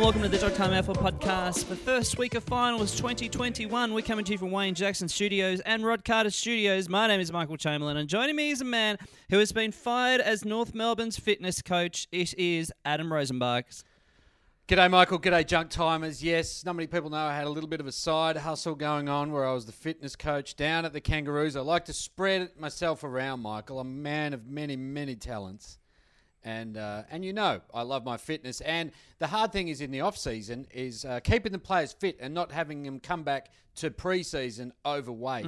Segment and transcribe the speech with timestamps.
[0.00, 1.68] Welcome to the Junk Time AFL podcast.
[1.68, 3.92] The first week of finals 2021.
[3.92, 6.88] We're coming to you from Wayne Jackson Studios and Rod Carter Studios.
[6.88, 8.96] My name is Michael Chamberlain, and joining me is a man
[9.28, 12.06] who has been fired as North Melbourne's fitness coach.
[12.12, 13.82] It is Adam Rozenbachs.
[14.68, 15.18] G'day, Michael.
[15.18, 16.22] G'day, junk timers.
[16.22, 19.08] Yes, not many people know I had a little bit of a side hustle going
[19.08, 21.56] on where I was the fitness coach down at the Kangaroos.
[21.56, 23.80] I like to spread myself around, Michael.
[23.80, 25.78] I'm a man of many, many talents.
[26.44, 28.60] And uh, and you know I love my fitness.
[28.60, 32.16] And the hard thing is in the off season is uh, keeping the players fit
[32.20, 35.46] and not having them come back to pre-season overweight.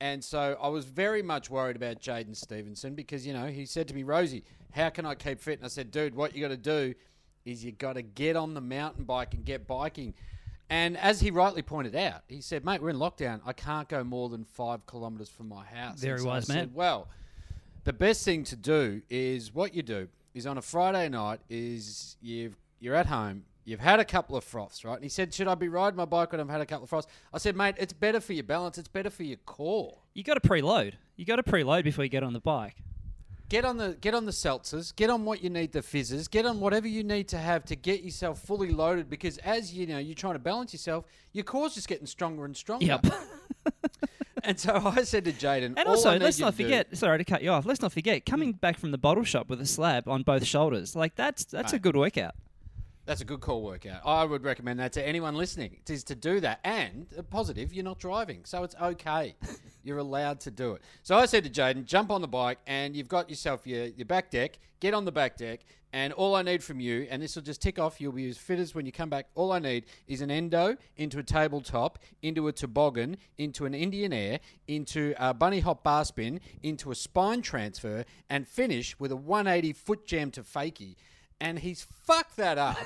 [0.00, 3.88] And so I was very much worried about Jaidyn Stephenson because you know he said
[3.88, 5.58] to me, Rosie, how can I keep fit?
[5.58, 6.94] And I said, dude, what you got to do
[7.44, 10.14] is you got to get on the mountain bike and get biking.
[10.70, 13.40] And as he rightly pointed out, he said, mate, we're in lockdown.
[13.44, 16.00] I can't go more than five kilometres from my house.
[16.00, 16.56] Very so wise man.
[16.56, 17.08] said, well,
[17.84, 22.16] the best thing to do is what you do is on a Friday night is
[22.20, 23.44] you've you're at home.
[23.64, 24.94] You've had a couple of froths, right?
[24.94, 26.90] And he said, "Should I be riding my bike when I've had a couple of
[26.90, 28.76] froths?" I said, "Mate, it's better for your balance.
[28.76, 29.98] It's better for your core.
[30.12, 30.94] You got to preload.
[31.16, 32.76] You got to preload before you get on the bike.
[33.48, 34.94] Get on the get on the seltzers.
[34.94, 36.28] Get on what you need, the fizzes.
[36.28, 39.08] Get on whatever you need to have to get yourself fully loaded.
[39.08, 41.04] Because as you know, you're trying to balance yourself.
[41.32, 42.84] Your core's just getting stronger and stronger.
[42.84, 43.06] Yep.
[44.44, 46.96] And so I said to Jaidyn, And also, let's not to do- forget.
[46.96, 47.66] Sorry to cut you off.
[47.66, 48.58] Let's not forget coming hmm.
[48.58, 50.94] back from the bottle shop with a slab on both shoulders.
[50.94, 52.34] Like that's that's a good workout.
[53.06, 54.00] That's a good call workout.
[54.06, 55.76] I would recommend that to anyone listening.
[55.82, 56.60] It is to do that.
[56.64, 58.40] And a positive, you're not driving.
[58.44, 59.36] So it's okay.
[59.84, 60.82] you're allowed to do it.
[61.02, 64.06] So I said to Jaidyn, jump on the bike and you've got yourself your, your
[64.06, 64.58] back deck.
[64.80, 65.60] Get on the back deck.
[65.92, 68.36] And all I need from you, and this will just tick off, you'll be as
[68.36, 69.26] fit as when you come back.
[69.36, 74.12] All I need is an endo into a tabletop, into a toboggan, into an Indian
[74.12, 79.16] air, into a bunny hop bar spin, into a spine transfer, and finish with a
[79.16, 80.96] 180 foot jam to fakie
[81.44, 82.78] and he's fucked that up.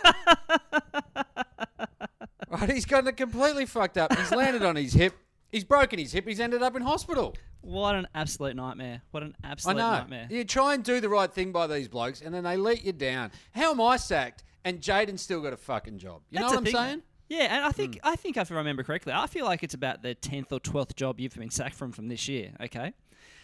[2.51, 4.15] right, he's gotten it completely fucked up.
[4.17, 5.15] He's landed on his hip.
[5.51, 6.27] He's broken his hip.
[6.27, 7.37] He's ended up in hospital.
[7.61, 9.03] What an absolute nightmare.
[9.13, 9.91] What an I absolute know.
[9.91, 10.27] nightmare.
[10.31, 12.93] You try and do the right thing by these blokes, and then they let you
[12.93, 13.31] down.
[13.53, 14.43] How am I sacked?
[14.65, 16.23] And Jaidyn's still got a fucking job.
[16.31, 17.03] You That's know what I'm thing, saying?
[17.29, 18.09] Yeah, and I think hmm.
[18.09, 20.97] I think if I remember correctly, I feel like it's about the tenth or twelfth
[20.97, 22.53] job you've been sacked from from this year.
[22.61, 22.93] Okay,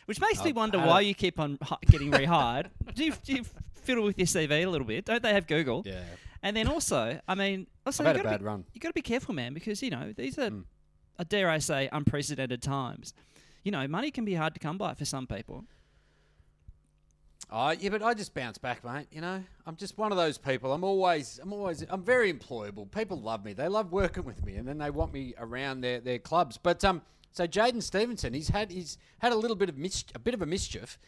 [0.06, 2.66] which makes me Oh, wonder why you keep on hi- getting rehired.
[2.94, 3.44] do, you, do you
[3.84, 5.04] fiddle with your CV a little bit?
[5.04, 5.82] Don't they have Google?
[5.84, 6.02] Yeah.
[6.42, 8.64] And then also, I mean, also I've you a gotta bad be, run.
[8.74, 10.60] You got to be careful, man, because you know these are, Hmm.
[11.18, 13.14] uh, dare I say, unprecedented times.
[13.62, 15.64] You know, money can be hard to come by for some people.
[17.50, 19.06] Oh, yeah, but I just bounce back, mate.
[19.12, 20.72] You know, I'm just one of those people.
[20.72, 22.90] I'm always, I'm always, I'm very employable.
[22.90, 23.52] People love me.
[23.52, 26.58] They love working with me, and then they want me around their, their clubs.
[26.58, 27.02] But um,
[27.32, 30.42] so Jaidyn Stephenson, he's had he's had a little bit of mis- a bit of
[30.42, 30.98] a mischief,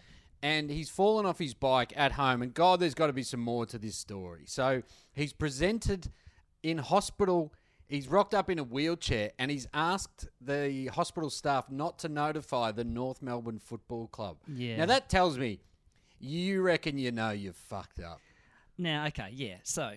[0.42, 2.42] and he's fallen off his bike at home.
[2.42, 4.44] And God, there's got to be some more to this story.
[4.46, 4.82] So
[5.12, 6.10] he's presented
[6.62, 7.52] in hospital.
[7.88, 12.72] He's rocked up in a wheelchair and he's asked the hospital staff not to notify
[12.72, 14.38] the North Melbourne Football Club.
[14.48, 14.76] Yeah.
[14.78, 15.60] Now that tells me
[16.18, 18.20] you reckon you know you've fucked up.
[18.78, 19.56] Now, okay, yeah.
[19.62, 19.92] So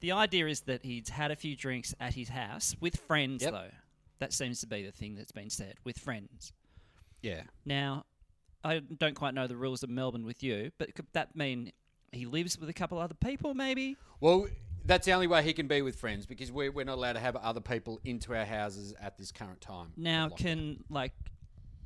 [0.00, 3.52] the idea is that he's had a few drinks at his house with friends, Yep.
[3.52, 3.70] though.
[4.20, 6.52] That seems to be the thing that's been said with friends.
[7.22, 7.42] Yeah.
[7.66, 8.04] Now,
[8.64, 11.72] I don't quite know the rules of Melbourne with you, but could that mean
[12.12, 13.96] he lives with a couple other people, maybe?
[14.20, 14.46] Well,
[14.84, 17.20] that's the only way he can be with friends because we're, we're not allowed to
[17.20, 19.92] have other people into our houses at this current time.
[19.96, 21.12] Now, can like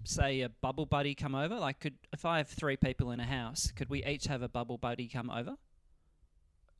[0.04, 1.56] say a bubble buddy come over?
[1.58, 4.48] Like, could if I have three people in a house, could we each have a
[4.48, 5.56] bubble buddy come over?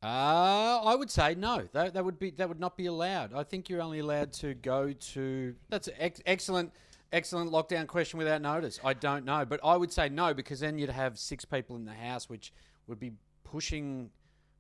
[0.01, 1.67] Uh, I would say no.
[1.73, 3.35] That, that would be that would not be allowed.
[3.35, 5.55] I think you're only allowed to go to.
[5.71, 6.73] That's ex- excellent,
[7.13, 8.79] excellent lockdown question without notice.
[8.85, 11.85] I don't know, but I would say no because then you'd have six people in
[11.85, 12.53] the house, which
[12.87, 13.13] would be
[13.45, 14.11] pushing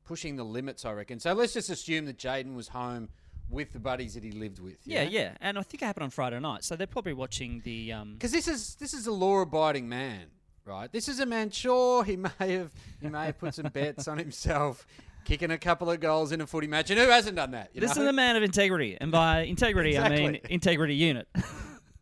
[0.04, 0.84] pushing the limits.
[0.84, 1.18] I reckon.
[1.20, 3.08] So let's just assume that Jaidyn was home
[3.50, 4.76] with the buddies that he lived with.
[4.84, 5.32] Yeah, yeah.
[5.40, 7.92] And I think it happened on Friday night, so they're probably watching the.
[7.92, 10.26] Um, Because this is this is a law-abiding man,
[10.64, 10.90] right?
[10.92, 11.50] This is a man.
[11.50, 14.86] Sure, he may have he may have put some bets on himself,
[15.24, 17.70] kicking a couple of goals in a footy match, and who hasn't done that?
[17.74, 18.02] You This know?
[18.02, 21.28] is a man of integrity, and by integrity I mean integrity unit.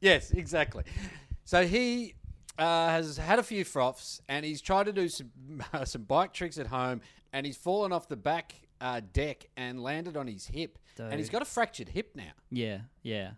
[0.06, 0.84] Yes, exactly.
[1.44, 2.14] So he
[2.58, 5.30] uh, has had a few froths, and he's tried to do some
[5.84, 7.00] some bike tricks at home,
[7.32, 11.28] and he's fallen off the back uh, deck and landed on his hip, and he's
[11.30, 12.32] got a fractured hip now.
[12.50, 13.30] yeah, yeah.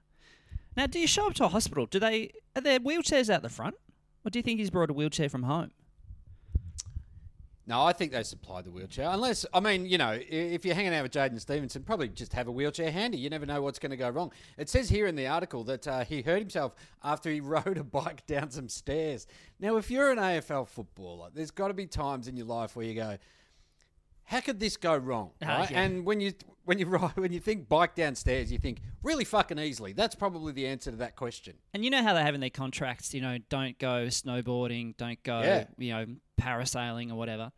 [0.77, 1.87] Now, do you show up to a hospital?
[1.87, 3.77] Do they are there wheelchairs out the front,
[4.25, 5.71] or do you think he's brought a wheelchair from home?
[7.69, 9.11] No, I think they supplied the wheelchair.
[9.11, 12.49] Unless, I mean, you know, if you're hanging out with Jaidyn Stephenson, probably just have
[12.49, 13.19] a wheelchair handy.
[13.19, 14.33] You never know what's going to go wrong.
[14.57, 16.75] It says here in the article that uh, he hurt himself
[17.05, 19.27] after he rode a bike down some stairs.
[19.61, 22.87] Now, if you're an AFL footballer, there's got to be times in your life where
[22.87, 23.19] you go,
[24.29, 25.71] "How could this go wrong?" Ah, right?
[25.71, 25.83] yeah.
[25.83, 26.33] And when you
[26.65, 29.93] when you ride, when you think bike downstairs, you think really fucking easily.
[29.93, 31.55] That's probably the answer to that question.
[31.75, 35.23] And you know how they have in their contracts, you know, don't go snowboarding, don't
[35.23, 35.65] go, Yeah.
[35.79, 36.07] you know,
[36.41, 37.53] parasailing or whatever.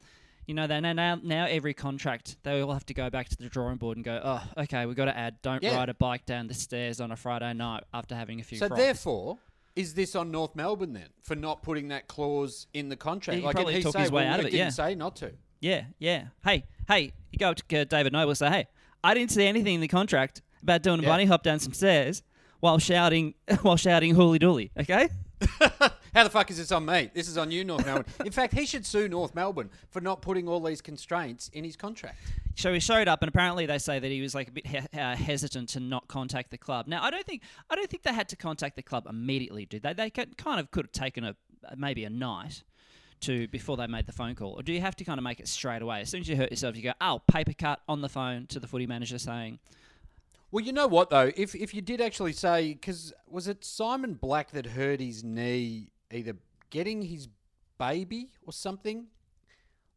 [0.47, 3.37] You know, they now, now now every contract they all have to go back to
[3.37, 5.77] the drawing board and go, oh, okay, we've got to add, don't Yeah.
[5.77, 8.59] ride a bike down the stairs on a Friday night after having a few.
[8.59, 9.39] So froths." therefore,
[9.77, 13.39] is this on North Melbourne then for not putting that clause in the contract?
[13.39, 14.71] He like, probably he took say, his way well, out of it it, Didn't yeah.
[14.71, 15.33] say not to.
[15.61, 16.27] Yeah, yeah.
[16.45, 18.67] Hey, hey, you go up to uh, David Noble and say, hey,
[19.05, 21.09] I didn't see anything in the contract about doing a Yeah.
[21.09, 22.23] bunny hop down some stairs
[22.61, 24.71] while shouting while shouting hooly dooly.
[24.79, 25.09] Okay.
[26.15, 27.11] How the fuck is this on me?
[27.15, 28.05] This is on you, North Melbourne.
[28.27, 31.77] In fact, he should sue North Melbourne for not putting all these constraints in his
[31.77, 32.19] contract.
[32.57, 34.79] So he showed up, and apparently they say that he was like a bit he-
[34.99, 36.89] uh, hesitant to not contact the club.
[36.89, 39.83] Now, I don't think I don't think they had to contact the club immediately, did
[39.83, 39.95] they?
[39.95, 41.37] They could, kind of could have taken a
[41.77, 42.65] maybe a night
[43.23, 45.41] to before they made the phone call, or do you have to kind of make
[45.41, 46.01] it straight away?
[46.01, 48.61] As soon as you hurt yourself, you go, "Oh, paper cut on the phone to
[48.61, 49.59] the footy manager saying,
[50.51, 51.31] Well, you know what though?
[51.37, 55.91] If if you did actually say, because was it Simon Black that hurt his knee
[56.13, 56.37] either
[56.71, 57.29] getting his
[57.79, 59.07] baby or something?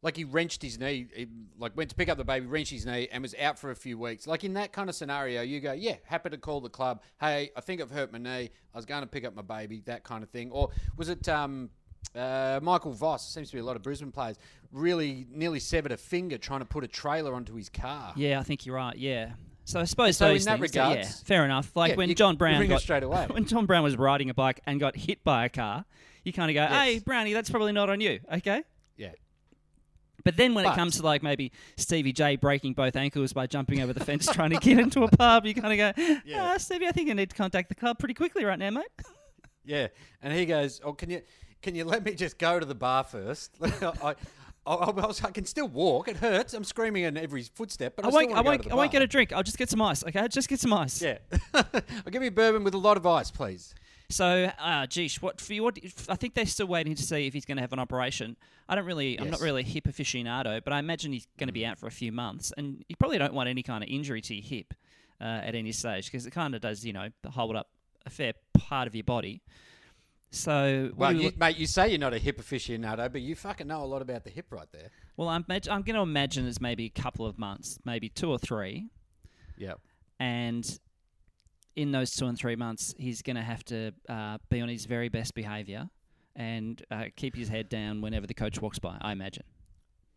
[0.02, 1.26] Like he wrenched his knee, he,
[1.58, 3.74] like went to pick up the baby, wrenched his knee, and was out for a
[3.74, 4.26] few weeks.
[4.26, 7.00] Like in that kind of scenario, you go, yeah, happy to call the club.
[7.18, 8.50] Hey, I think I've hurt my knee.
[8.74, 10.50] I was going to pick up my baby, that kind of thing.
[10.50, 10.68] Or
[10.98, 11.70] was it um,
[12.14, 13.28] uh, Michael Voss?
[13.32, 14.36] Seems to be a lot of Brisbane players.
[14.72, 18.12] Really, nearly severed a finger trying to put a trailer onto his car.
[18.16, 19.32] "Yeah, I think you're right." Yeah.
[19.66, 21.74] So I suppose So in that things, yeah, fair enough.
[21.74, 23.26] Like Yeah, when you- John Brown it got straight away.
[23.30, 25.84] when John Brown was riding a bike and got hit by a car,
[26.24, 28.62] you kind of go, "Hey, Brownie, that's probably not on you." Okay.
[28.96, 29.12] Yeah.
[30.22, 33.46] But then when it But- comes to like maybe Stevie J breaking both ankles by
[33.46, 36.52] jumping over the fence trying to get into a pub, you kind of go, Yeah.
[36.54, 38.84] ah, Stevie, I think I need to contact the club pretty quickly right now, mate.
[39.66, 39.86] Yeah,
[40.20, 41.22] and he goes, "Oh, can you
[41.64, 43.56] can you let me just go to the bar first?
[43.62, 44.14] I, I,
[44.66, 46.08] I, I can still walk.
[46.08, 46.52] It hurts.
[46.52, 49.02] I'm screaming in every footstep, but I, I won't, I won't, I won't bar." get
[49.02, 49.32] a drink.
[49.32, 50.28] I'll just get some ice, okay?
[50.28, 51.00] Just get some ice.
[51.00, 51.18] Yeah,
[51.54, 51.64] I'll
[52.10, 53.74] give me a bourbon with a lot of ice, please.
[54.10, 55.62] So, uh, geesh, what for you?
[55.62, 55.78] What
[56.10, 58.36] I think they're still waiting to see if he's going to have an operation.
[58.68, 59.42] I don't really, I'm not Yes.
[59.42, 62.12] really a hip aficionado, but I imagine he's going to be out for a few
[62.12, 64.74] months, and you probably don't want any kind of injury to your hip
[65.20, 67.68] uh, at any stage because it kind of does, you know, hold up
[68.04, 69.40] a fair part of your body.
[70.34, 73.66] So, Well, we you, mate, you say you're not a hip aficionado, but you fucking
[73.66, 74.90] know a lot about the hip right there.
[75.16, 78.38] well, I'm, I'm going to imagine it's maybe a couple of months, maybe two or
[78.38, 78.88] three,
[79.56, 79.74] Yeah.
[80.18, 80.78] and
[81.76, 84.86] in those two and three months, he's going to have to uh, be on his
[84.86, 85.88] very best behaviour
[86.36, 88.96] and uh, keep his head down whenever the coach walks by.
[89.00, 89.44] I imagine.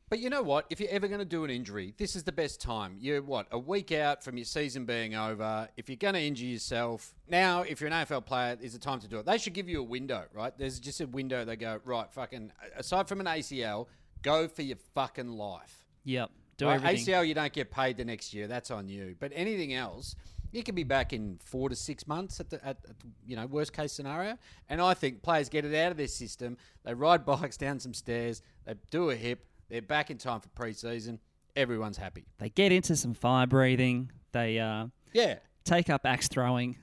[0.10, 0.66] But you know what?
[0.70, 2.96] If you're ever going to do an injury, this is the best time.
[2.98, 5.68] You're what a week out from your season being over.
[5.76, 9.02] If you're going to injure yourself now, if you're an AFL player, is the time
[9.02, 9.26] to do it.
[9.26, 10.58] They should give you a window, right?
[10.58, 11.44] There's just a window.
[11.44, 12.54] They go right, fucking.
[12.78, 13.88] Aside from an ACL,
[14.22, 15.86] go for your fucking life.
[16.06, 16.32] Yep.
[16.56, 16.76] Do Right?
[16.76, 17.14] everything.
[17.14, 18.48] ACL, you don't get paid the next year.
[18.48, 19.16] That's on you.
[19.20, 20.16] But anything else,
[20.54, 22.96] you can be back in four to six months at the at, at
[23.26, 24.38] you know worst case scenario.
[24.70, 26.56] And I think players get it out of their system.
[26.86, 28.42] They ride bikes down some stairs.
[28.66, 29.44] They do a hip.
[29.70, 31.20] They're back in time for preseason.
[31.56, 32.26] Everyone's happy.
[32.38, 34.12] They get into some fire breathing.
[34.32, 35.36] They uh, Yeah.
[35.64, 36.78] take up axe throwing.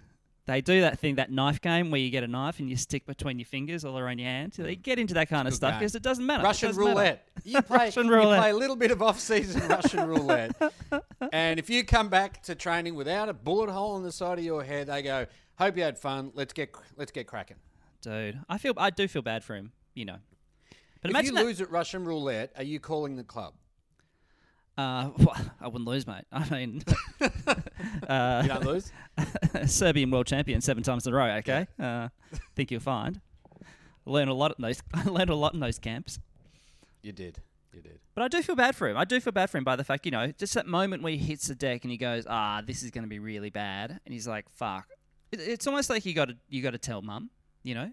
[0.47, 3.07] They do that thing, that knife game where you get a knife and you stick
[3.07, 4.53] between your fingers all around your hand.
[4.53, 5.79] They get into that kind of stuff game.
[5.79, 6.43] because it doesn't matter.
[6.45, 6.95] Russian doesn't matter.
[6.99, 7.29] roulette.
[7.45, 10.55] You play, Russian you play a little bit of off-season Russian roulette,
[11.33, 14.45] and if you come back to training without a bullet hole in the side of
[14.45, 15.25] your head, they go,
[15.59, 16.31] "Hope you had fun.
[16.35, 17.57] Let's get let's get cracking."
[18.03, 19.73] Dude, I feel I do feel bad for him.
[19.95, 20.17] You know,
[21.05, 21.45] but if imagine you that.
[21.47, 23.53] lose at Russian roulette, are you calling the club?
[24.77, 26.25] Uh, well, I wouldn't lose, mate.
[26.33, 26.83] I mean,
[28.09, 28.91] uh, You don't lose.
[29.67, 31.27] Serbian world champion seven times in a row.
[31.37, 32.09] Okay, uh,
[32.57, 33.21] think you'll find.
[34.07, 34.83] Learn a lot in those.
[34.95, 36.19] I learned a lot in those camps.
[37.03, 37.39] You did.
[37.73, 38.01] You did.
[38.15, 38.97] But I do feel bad for him.
[38.97, 41.13] I do feel bad for him by the fact, you know, just that moment where
[41.13, 44.01] he hits the deck and he goes, "Ah, this is going to be really bad,"
[44.05, 44.87] and he's like, "Fuck."
[45.33, 47.31] It, it's almost like you got to you got to tell mum,
[47.63, 47.91] you know,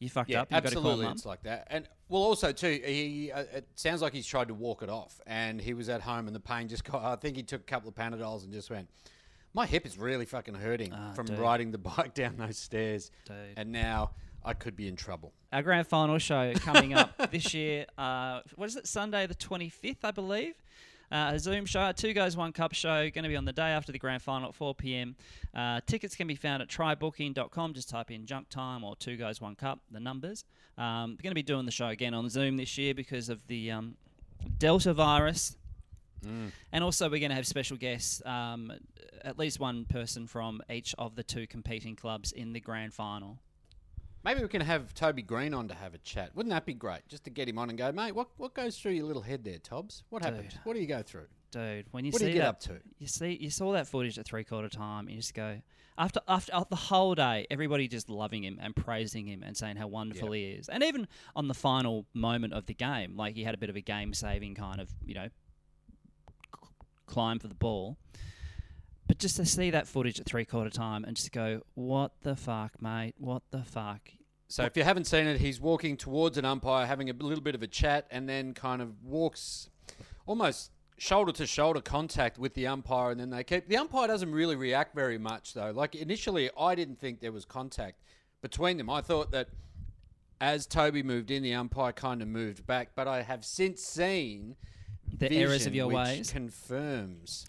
[0.00, 0.50] you fucked Yeah, up.
[0.50, 1.68] You've got to call absolutely, it's like that.
[1.70, 5.20] And well, also too, he uh, it sounds like he's tried to walk it off,
[5.26, 7.02] and he was at home, and the pain just got.
[7.04, 8.88] I think he took a couple of Panadols and just went.
[9.54, 11.38] My hip is really fucking hurting Ah, from dude.
[11.38, 13.34] riding the bike down those stairs, Dude.
[13.56, 14.12] and now
[14.44, 15.32] I could be in trouble.
[15.52, 17.86] Our grand final show coming up this year.
[17.98, 18.86] Uh, what is it?
[18.86, 20.54] Sunday the 25th, I believe.
[21.12, 23.52] Uh, a Zoom show, a two goes one cup show, going to be on the
[23.52, 25.16] day after the grand final at 4 p.m.
[25.54, 27.74] Uh, tickets can be found at trybooking.com.
[27.74, 30.44] Just type in junk time or two goes one cup, the numbers.
[30.78, 33.44] Um, we're going to be doing the show again on Zoom this year because of
[33.48, 33.96] the um,
[34.58, 35.56] Delta virus.
[36.72, 38.72] And also, we're going to have special guests, um,
[39.24, 43.38] at least one person from each of the two competing clubs in the grand final.
[44.24, 46.34] Maybe we can have Toby Greene on to have a chat.
[46.34, 47.08] Wouldn't that be great?
[47.08, 48.14] Just to get him on and go, mate.
[48.14, 50.04] What what goes through your little head there, Tobbs?
[50.10, 50.58] What happened?
[50.64, 51.26] What do you go through?
[51.50, 52.80] Dude, when you What do see you get that, up to?
[52.98, 55.60] you see, you saw that footage at three quarter time, and you just go
[55.98, 59.76] after after uh, the whole day, everybody just loving him and praising him and saying
[59.76, 63.42] how wonderful he is, and even on the final moment of the game, like he
[63.44, 65.28] had a bit of a game saving kind of you know
[67.06, 67.96] climb for the ball.
[69.10, 72.36] But just to see that footage at three quarter time and just go, what the
[72.36, 73.14] fuck, mate?
[73.18, 74.08] What the fuck?
[74.46, 77.56] So if you haven't seen it, he's walking towards an umpire, having a little bit
[77.56, 79.68] of a chat, and then kind of walks
[80.26, 83.66] almost shoulder to shoulder contact with the umpire, and then they keep.
[83.66, 85.72] The umpire doesn't really react very much, though.
[85.72, 88.04] Like initially, I didn't think there was contact
[88.42, 88.88] between them.
[88.88, 89.48] I thought that
[90.40, 94.54] as Toby moved in, the umpire kind of moved back, but I have since seen
[95.12, 96.30] The errors of your which ways.
[96.30, 97.48] confirms.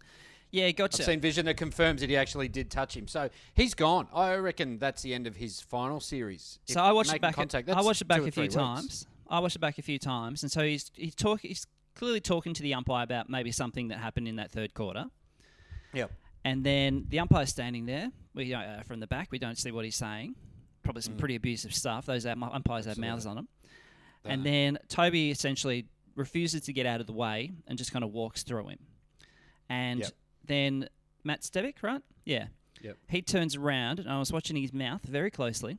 [0.51, 1.01] Yeah, gotcha.
[1.01, 3.07] I've seen vision that confirms that he actually did touch him.
[3.07, 4.07] So he's gone.
[4.13, 6.59] I reckon that's the end of his final series.
[6.65, 7.35] So I watched it back.
[7.35, 8.55] Contact, I watched it back a few weeks.
[8.55, 9.07] times.
[9.29, 11.65] I watched it back a few times, and so he's he's talk he's
[11.95, 15.05] clearly talking to the umpire about maybe something that happened in that third quarter.
[15.93, 16.11] Yep.
[16.43, 18.11] And then the umpire's standing there.
[18.33, 20.35] We uh, from the back, we don't see what he's saying.
[20.83, 21.05] Probably Mm.
[21.05, 22.05] some pretty abusive stuff.
[22.05, 23.47] Those um- umpires have mouths on them.
[24.25, 28.11] And then Toby essentially refuses to get out of the way and just kind of
[28.11, 28.79] walks through him.
[29.69, 30.11] And Yep.
[30.51, 30.89] Then
[31.23, 32.01] Matt Stevic, right?
[32.25, 32.47] Yeah.
[32.81, 32.97] Yep.
[33.09, 35.77] He turns around, and I was watching his mouth very closely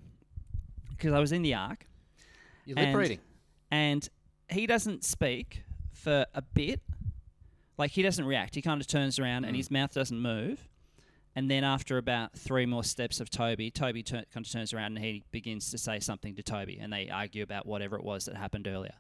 [0.88, 1.87] because I was in the arc
[2.64, 3.19] You're lip and- reading.
[3.71, 4.09] and
[4.49, 6.81] he doesn't speak for a bit.
[7.76, 8.55] Like he doesn't react.
[8.55, 9.49] He kind of turns around Mm.
[9.49, 10.69] and his mouth doesn't move.
[11.35, 14.97] And then after about three more steps of Toby, Toby tur- kind of turns around
[14.97, 18.25] and he begins to say something to Toby, and they argue about whatever it was
[18.26, 18.95] that happened earlier.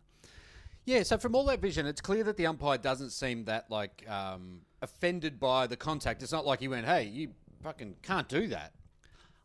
[0.84, 4.04] Yeah, so from all that vision, it's clear that the umpire doesn't seem that like
[4.08, 6.22] um, offended by the contact.
[6.22, 7.30] It's not like he went, "Hey, you
[7.62, 8.72] fucking can't do that."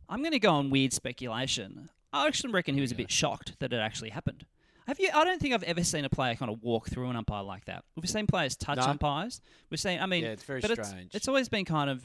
[0.09, 1.89] I'm going to go on weird speculation.
[2.13, 4.45] I actually reckon he was a bit shocked that it actually happened.
[4.87, 5.09] Have you?
[5.13, 7.65] I don't think I've ever seen a player kind of walk through an umpire like
[7.65, 7.83] that.
[7.95, 8.83] We've seen players touch No.
[8.85, 9.41] umpires.
[9.69, 9.99] We've seen.
[9.99, 11.13] I mean, Yeah, it's very but strange.
[11.13, 12.03] it's always been kind of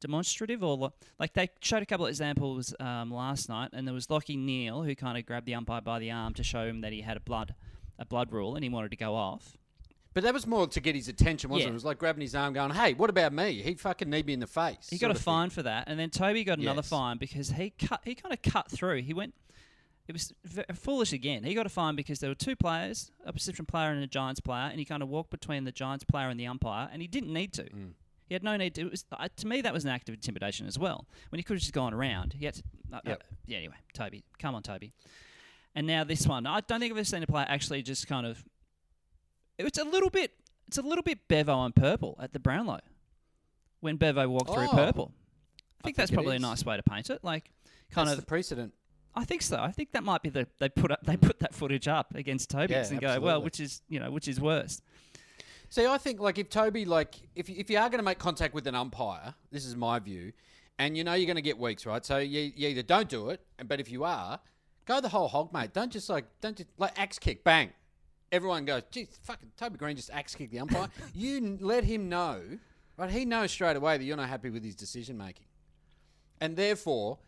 [0.00, 3.94] demonstrative, or li- like they showed a couple of examples um, last night, and there
[3.94, 6.82] was Lachie Neale who kind of grabbed the umpire by the arm to show him
[6.82, 7.54] that he had a blood
[7.98, 9.56] a blood rule and he wanted to go off.
[10.14, 11.68] But that was more to get his attention, wasn't Yeah.
[11.68, 11.70] it?
[11.70, 13.62] It was like grabbing his arm, going, "Hey, what about me?
[13.62, 15.22] He fucking need me in the face." He got a of thing.
[15.24, 16.88] fine for that, and then Toby got another Yes.
[16.88, 18.00] fine because he cut.
[18.04, 19.02] He kind of cut through.
[19.02, 19.34] He went.
[20.08, 21.44] It was v- foolish again.
[21.44, 24.40] He got a fine because there were two players, a Pacific player and a Giants
[24.40, 27.06] player, and he kind of walked between the Giants player and the umpire, and he
[27.06, 27.64] didn't need to.
[27.64, 27.92] Mm.
[28.26, 28.80] He had no need to.
[28.86, 31.06] It was uh, to me that was an act of intimidation as well.
[31.28, 32.62] When he could have just gone around, he had to.
[32.92, 33.22] Uh, Yep.
[33.22, 33.58] uh, yeah.
[33.58, 34.92] Anyway, Toby, come on, Toby.
[35.78, 38.26] And now this one, I don't think I've ever seen a player actually just kind
[38.26, 38.44] of.
[39.58, 40.32] It's a little bit.
[40.66, 42.80] It's a little bit Bevo and purple at the Brownlow.
[43.78, 44.74] When Bevo walked through Oh.
[44.74, 47.22] purple, I think think that's probably a nice way to paint it.
[47.22, 47.52] Like,
[47.92, 48.24] kind That's of.
[48.24, 48.74] the precedent.
[49.14, 49.56] I think so.
[49.56, 52.50] I think that might be the they put up they put that footage up against
[52.50, 54.82] Toby's Yeah, and go, well, which is you know which is worse.
[55.68, 58.52] See, I think like if Toby, like if if you are going to make contact
[58.52, 60.32] with an umpire, this is my view,
[60.76, 62.04] and you know you're going to get weeks, right?
[62.04, 64.40] So you, you either don't do it, and but if you are,
[64.88, 65.72] go the whole hog, mate.
[65.72, 67.70] Don't just like don't just like axe kick, bang.
[68.32, 70.88] Everyone goes, geez, fucking Toby Greene just axe kicked the umpire.
[71.14, 72.42] you let him know,
[72.96, 73.10] right?
[73.10, 75.46] He knows straight away that you're not happy with his decision making,
[76.40, 77.18] and therefore,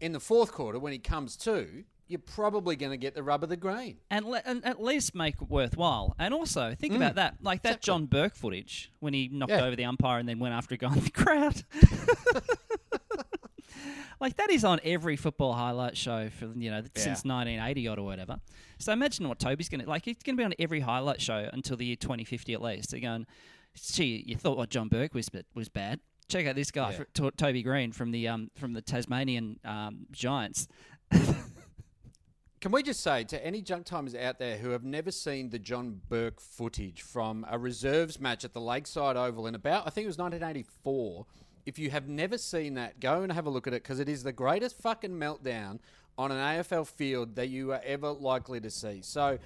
[0.00, 3.42] in the fourth quarter when he comes to, you're probably going to get the rub
[3.42, 3.98] of the green.
[4.10, 6.16] and, le- and at least make it worthwhile.
[6.18, 6.96] And also think mm.
[6.96, 7.86] about that, like that Exactly.
[7.86, 9.64] John Burke footage when he knocked Yeah.
[9.64, 11.62] over the umpire and then went after a guy in the crowd.
[14.20, 18.04] like that is on every football highlight show for you know since 1980 odd or
[18.04, 18.38] whatever.
[18.78, 20.04] So imagine what Toby's going to like.
[20.04, 22.90] He's going to be on every highlight show until the year 2050 at least.
[22.90, 23.26] They're going,
[23.74, 26.00] gee, you thought what John Burke was was bad.
[26.28, 27.04] Check out this guy, Yeah.
[27.14, 30.68] for, Toby Greene from the um from the Tasmanian um, Giants.
[32.60, 35.60] Can we just say to any junk timers out there who have never seen the
[35.60, 40.06] John Burke footage from a reserves match at the Lakeside Oval in about, I think
[40.06, 41.24] it was 1984,
[41.68, 44.08] if you have never seen that, go and have a look at it because it
[44.08, 45.78] is the greatest fucking meltdown
[46.16, 49.00] on an AFL field that you are ever likely to see.
[49.02, 49.38] So,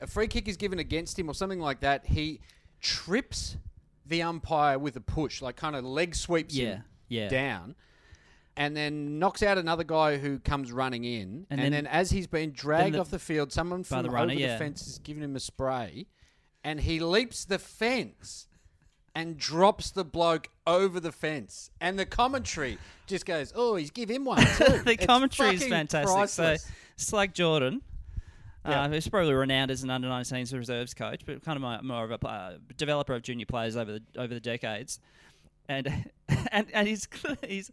[0.00, 2.06] a free kick is given against him or something like that.
[2.06, 2.40] He
[2.80, 3.56] trips
[4.06, 7.28] the umpire with a push, like kind of leg sweeps Yeah, him yeah.
[7.28, 7.74] down.
[8.56, 11.46] And then knocks out another guy who comes running in.
[11.50, 14.08] And And, then- then, as he's being dragged the- off the field, someone from the
[14.08, 16.06] over runner, the fence is giving him a spray.
[16.64, 18.46] And he leaps the fence
[19.14, 21.70] and drops the bloke over the fence.
[21.80, 24.78] And the commentary just goes, oh, he's give him one too.
[24.84, 26.12] the It's commentary is fantastic.
[26.12, 26.62] priceless.
[26.62, 27.82] So it's like Jordan.
[28.66, 28.82] Yeah.
[28.84, 32.04] Uh, who's probably renowned as an under 19s reserves coach, but kind of more- more
[32.04, 35.00] of a uh, developer of junior players over the over the decades.
[35.68, 36.10] And
[36.52, 37.08] and and he's
[37.46, 37.72] he's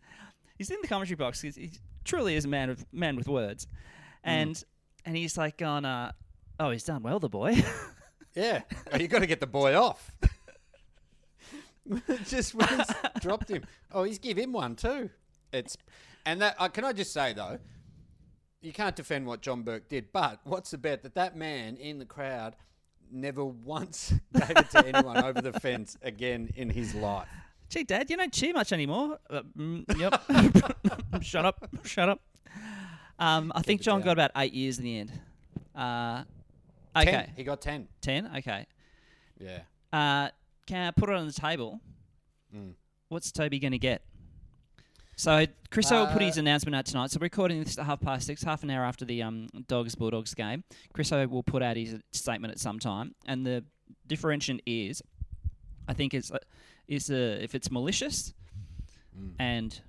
[0.58, 1.42] he's in the commentary box.
[1.42, 1.72] He's, he
[2.06, 3.68] truly is a man of man with words,
[4.24, 4.62] and
[5.06, 6.12] and he's like going, uh,
[6.60, 7.64] "Oh, he's done well, the boy."
[8.36, 8.62] Yeah.
[8.92, 10.12] Oh, you got to get the boy off.
[12.28, 12.56] just
[13.20, 13.64] dropped him.
[13.92, 15.10] Oh, he's give him one too.
[15.52, 15.78] It's
[16.26, 17.60] and that uh, can I just say though,
[18.62, 22.00] you can't defend what John Burke did, but what's the bet that that man in
[22.00, 22.56] the crowd
[23.12, 27.28] never once gave it to anyone over the fence again in his life.
[27.70, 29.20] Gee, Dad, you don't cheer much anymore.
[29.30, 30.22] Uh, mm, yep.
[31.24, 31.68] shut up.
[31.84, 32.20] Shut up.
[33.20, 34.06] Um, I think John down.
[34.06, 35.12] got about eight years in the end.
[35.76, 36.24] Uh,
[36.96, 37.08] Ten.
[37.08, 37.30] okay.
[37.36, 37.88] He got ten.
[38.02, 38.32] Ten?
[38.38, 38.66] Okay.
[39.40, 39.60] Yeah.
[39.94, 40.30] Uh,
[40.70, 41.82] can I put it on the table?
[42.56, 42.74] Mm.
[43.10, 44.04] What's Toby going to get?
[45.16, 47.12] So Chris will put Uh, his announcement out tonight.
[47.12, 49.96] So we're recording this at half past six, half an hour after the um, Dogs
[49.96, 50.64] Bulldogs game.
[50.94, 53.66] Chris O will put out his statement at some time, and the
[54.08, 55.02] differentiation is,
[55.88, 56.38] I think it's uh,
[56.88, 58.34] is uh, if it's malicious
[59.20, 59.34] Mm.
[59.40, 59.82] and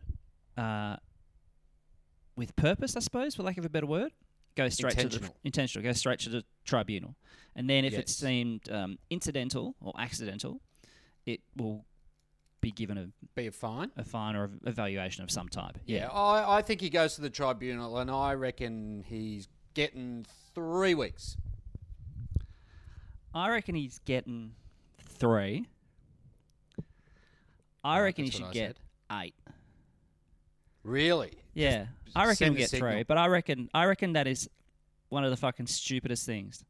[0.56, 0.96] uh,
[2.36, 4.12] with purpose, I suppose, for lack of a better word,
[4.56, 5.84] go straight to the Intentional.
[5.84, 7.14] go straight to the tribunal,
[7.54, 8.28] and then if it's Yes.
[8.28, 10.60] deemed um, incidental or accidental,
[11.32, 11.84] it will
[12.60, 13.90] be given a, Be a fine.
[13.96, 15.78] a fine or a evaluation of some type.
[15.86, 20.94] Yeah, I, I think he goes to the tribunal, and I reckon he's getting three
[20.94, 21.36] weeks.
[23.34, 24.52] I reckon he's getting
[25.00, 25.66] three.
[27.82, 28.76] I reckon he should get
[29.10, 29.34] eight.
[30.82, 31.32] Really?
[31.54, 34.48] Yeah, I reckon he'll the get three, but I reckon I reckon that is
[35.08, 36.64] one of the fucking stupidest things.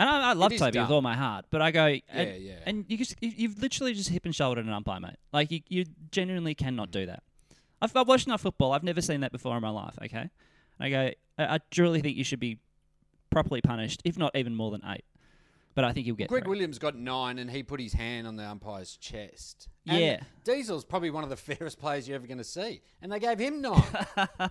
[0.00, 2.54] And I, I love Toby with all my heart, but I go, and, Yeah, yeah.
[2.64, 5.16] and you just you- you've literally just hip and shouldered an umpire, mate.
[5.32, 6.92] Like you, you genuinely cannot Mm.
[6.92, 7.22] do that.
[7.82, 8.72] I've, I've watched enough football.
[8.72, 9.98] I've never seen that before in my life.
[10.02, 10.30] Okay, and
[10.80, 12.58] I go, I, I truly think you should be
[13.30, 15.04] properly punished, if not even more than eight.
[15.74, 16.50] But I think you'll get Greg three.
[16.50, 19.68] Williams got nine, and he put his hand on the umpire's chest.
[19.86, 20.20] And Yeah.
[20.44, 23.38] Diesel's probably one of the fairest players you're ever going to see, and they gave
[23.38, 23.82] him nine.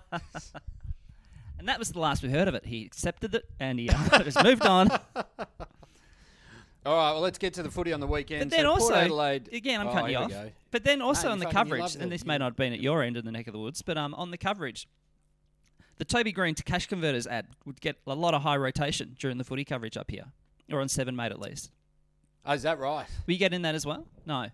[1.60, 2.64] And that was the last we heard of it.
[2.64, 4.90] He accepted it and he uh, just moved on.
[6.86, 8.48] All right, well, let's get to the footy on the weekend.
[8.50, 10.30] But then So Port also, Adelaide, again, I'm Oh, cutting you off.
[10.30, 10.50] go.
[10.70, 13.02] But then also No, on the coverage, and this may not have been at your
[13.02, 14.88] end of the neck of the woods, but um, on the coverage,
[15.98, 19.36] the Toby Greene to cash converters ad would get a lot of high rotation during
[19.36, 20.24] the footy coverage up here,
[20.72, 21.70] or on Seven Mate at least.
[22.46, 23.04] Oh, is that right?
[23.26, 24.06] Will you get in that as well?
[24.24, 24.46] No.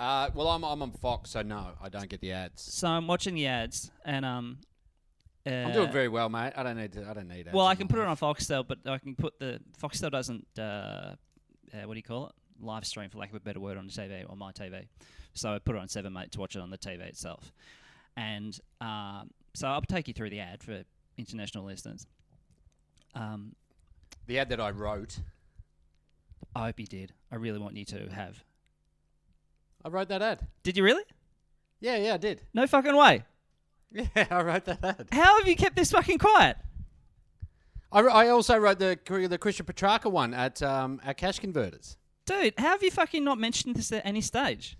[0.00, 2.62] Uh, well, I'm, I'm on Fox, so no, I don't get the ads.
[2.62, 4.60] So I'm watching the ads, and um,
[5.46, 6.52] uh, I'm doing very well, mate.
[6.56, 7.08] I don't need to.
[7.08, 7.54] I don't need ads.
[7.54, 7.66] well.
[7.66, 10.46] I can put it on Foxtel, but I can put the Foxtel doesn't.
[10.58, 11.16] Uh, uh,
[11.84, 12.32] what do you call it?
[12.60, 14.86] Live stream, for lack of a better word, on the TV on my TV.
[15.34, 17.52] So I put it on Seven Mate to watch it on the TV itself.
[18.16, 20.84] And um, so I'll take you through the ad for
[21.18, 22.06] international listeners.
[23.14, 23.54] Um,
[24.26, 25.18] the ad that I wrote.
[26.56, 27.12] I hope you did.
[27.32, 28.44] I really want you to have.
[29.84, 30.46] I wrote that ad.
[30.62, 31.02] Did you really?
[31.80, 32.42] Yeah, yeah, I did.
[32.54, 33.24] No fucking way.
[34.16, 35.08] Yeah, I wrote that ad.
[35.12, 36.56] How have you kept this fucking quiet?
[37.92, 41.96] I, I also wrote the the Christian Petrarca one at um, at Cash Converters.
[42.26, 44.76] Dude, how have you fucking not mentioned this at any stage?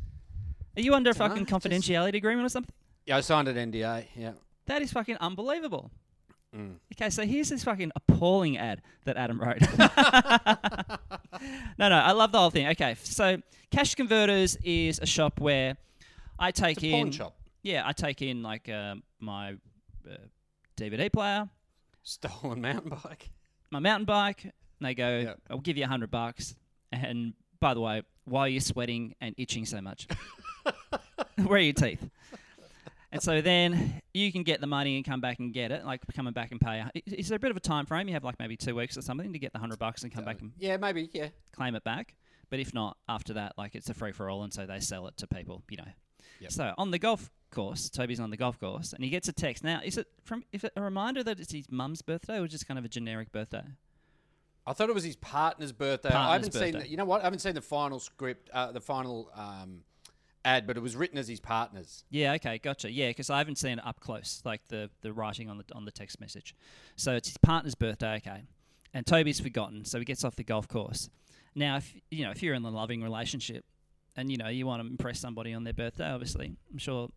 [0.77, 2.75] Are you under a fucking confidentiality agreement or something?
[3.07, 4.07] Yeah, I signed an NDA.
[4.17, 4.33] Yeah.
[4.67, 5.91] That is fucking unbelievable.
[6.57, 6.77] Mm.
[6.95, 9.61] Okay, so here's this fucking appalling ad that Adam wrote.
[11.79, 12.69] no, no, I love the whole thing.
[12.69, 15.77] Okay, so Cash Converters is a shop where
[16.39, 16.93] I take It's a in.
[17.05, 17.37] pawn shop.
[17.65, 19.55] Yeah, I take in like uh, my
[20.09, 20.17] uh,
[20.77, 21.49] DVD player,
[22.03, 23.31] Stolen mountain bike.
[23.71, 24.45] my mountain bike.
[24.45, 25.35] And they go.
[25.51, 26.55] I'll give you a hundred bucks.
[26.93, 30.07] And by the way, why are you sweating and itching so much?
[31.37, 32.09] Where are your teeth?
[33.11, 36.01] And so then you can get the money and come back and get it, like
[36.15, 36.85] coming back and pay.
[37.07, 38.09] Is- Is there a bit of a time frame?
[38.09, 40.25] You have like maybe two weeks or something to get the hundred bucks and come
[40.25, 41.09] back and Yeah, maybe.
[41.13, 41.29] Yeah.
[41.53, 42.15] claim it back.
[42.51, 45.07] But if not, after that, like it's a free for all, and so they sell
[45.07, 45.89] it to people, you know.
[46.41, 46.53] Yep.
[46.53, 49.65] So on the golf course, Toby's on the golf course, and he gets a text.
[49.65, 50.45] Now, is it from?
[50.53, 53.33] If it a reminder that it's his mum's birthday, or just kind of a generic
[53.33, 53.65] birthday?
[54.67, 56.09] I thought it was his partner's birthday.
[56.11, 56.73] I haven't seen.
[56.73, 56.79] birthday.
[56.81, 57.21] The, you know what?
[57.21, 59.83] I haven't seen the final script, uh, the final um,
[60.45, 62.05] ad, but it was written as his partner's.
[62.11, 62.91] Yeah, okay, gotcha.
[62.91, 65.85] Yeah, because I haven't seen it up close, like the the writing on the on
[65.85, 66.55] the text message.
[66.97, 68.45] So it's his partner's birthday, okay,
[68.93, 71.11] and Toby's forgotten, so he gets off the golf course.
[71.55, 73.65] Now, if you know if you're in a loving relationship,
[74.17, 77.11] and you know you want to impress somebody on their birthday, obviously, I'm sure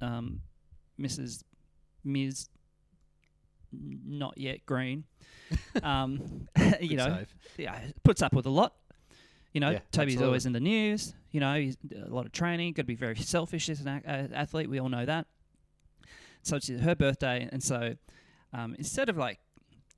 [0.00, 0.40] um,
[1.00, 1.42] Mrs.
[2.04, 2.48] Ms.
[3.74, 5.04] Not yet Greene,
[5.82, 6.46] um,
[6.80, 7.34] you know, save.
[7.56, 8.74] yeah, puts up with a lot.
[9.54, 10.26] You know, Yeah, Toby's absolutely.
[10.26, 11.14] always in the news.
[11.30, 12.74] You know, he's a lot of training.
[12.74, 14.68] Got to be very selfish as an uh, athlete.
[14.68, 15.26] We all know that.
[16.42, 17.94] So it's her birthday, and so
[18.52, 19.38] um, instead of like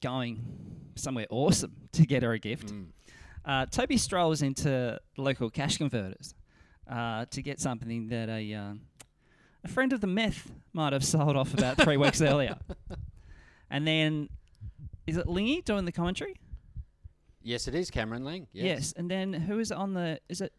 [0.03, 0.45] going
[0.95, 2.87] somewhere awesome to get her a gift, Mm.
[3.45, 6.35] uh, Toby strolls into local cash converters
[6.89, 8.73] uh, to get something that a uh,
[9.65, 12.57] a friend of the meth might have sold off about three weeks earlier.
[13.71, 14.29] And then,
[15.07, 16.35] is it Lingy doing the commentary?
[17.43, 18.47] Yes, it is Cameron Ling.
[18.53, 18.65] Yes.
[18.65, 18.93] Yes.
[18.97, 20.21] And then who is it on the?
[20.29, 20.53] Is it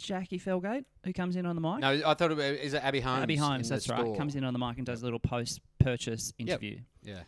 [0.00, 1.80] Jacqui Felgate who comes in on the mic?
[1.80, 3.22] No, I thought it was, is it Abbey Holmes?
[3.22, 4.00] Abbey Holmes, that's right.
[4.00, 4.16] store?
[4.16, 6.78] Comes in on the mic and does a little post-purchase interview.
[7.02, 7.20] Yeah.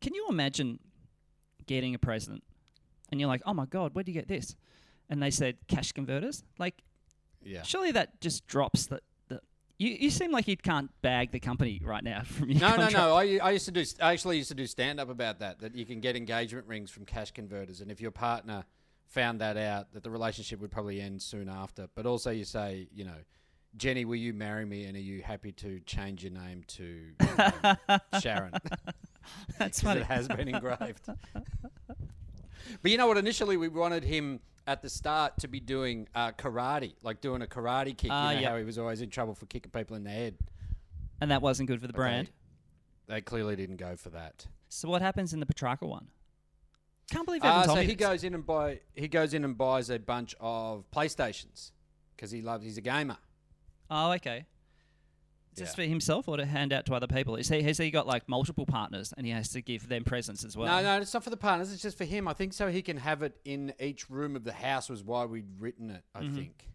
[0.00, 0.78] Can you imagine
[1.66, 2.42] getting a present
[3.10, 4.56] and you're like, "Oh my god, where do you get this?"
[5.10, 6.42] And they said cash converters.
[6.58, 6.82] Like,
[7.44, 7.62] Yeah.
[7.62, 9.00] surely that just drops the.
[9.82, 12.76] You, you seem like you can't bag the company right now from your No, no,
[12.76, 12.94] contract.
[12.94, 13.14] no.
[13.16, 13.84] I, I used to do.
[14.00, 15.60] I actually used to do stand up about that.
[15.60, 18.64] That you can get engagement rings from cash converters, and if your partner
[19.06, 21.88] found that out, that the relationship would probably end soon after.
[21.94, 23.18] But also, you say, you know,
[23.76, 24.84] Jenny, will you marry me?
[24.84, 27.02] And are you happy to change your name to
[27.90, 28.52] um, Sharon?
[29.58, 30.00] That's funny.
[30.00, 31.06] It has been engraved.
[32.82, 33.18] but you know what?
[33.18, 37.46] Initially, we wanted him at the start to be doing uh, karate, like doing a
[37.46, 38.10] karate kick.
[38.12, 38.50] Ah, you know yeah.
[38.50, 40.36] how he was always in trouble for kicking people in the head.
[41.20, 42.30] And that wasn't good for the But they- brand.
[43.08, 44.46] They clearly didn't go for that.
[44.68, 46.06] So what happens in the Petrarca one?
[47.10, 48.06] Can't believe Evan Uh, told so me he this.
[48.06, 51.72] goes in and buy he goes in and buys a bunch of PlayStations
[52.16, 53.18] because he loves he's a gamer.
[53.90, 54.46] Oh, okay.
[55.56, 55.84] Just Yeah.
[55.84, 57.36] for himself or to hand out to other people?
[57.36, 60.44] Is he, has he got like multiple partners and he has to give them presents
[60.44, 60.66] as well?
[60.68, 61.72] no, no, it's not for the partners.
[61.72, 62.26] It's just for him.
[62.26, 64.88] I think so he can have it in each room of the house.
[64.88, 66.02] Was why we'd written it.
[66.14, 66.36] I Mm-hmm.
[66.36, 66.68] think.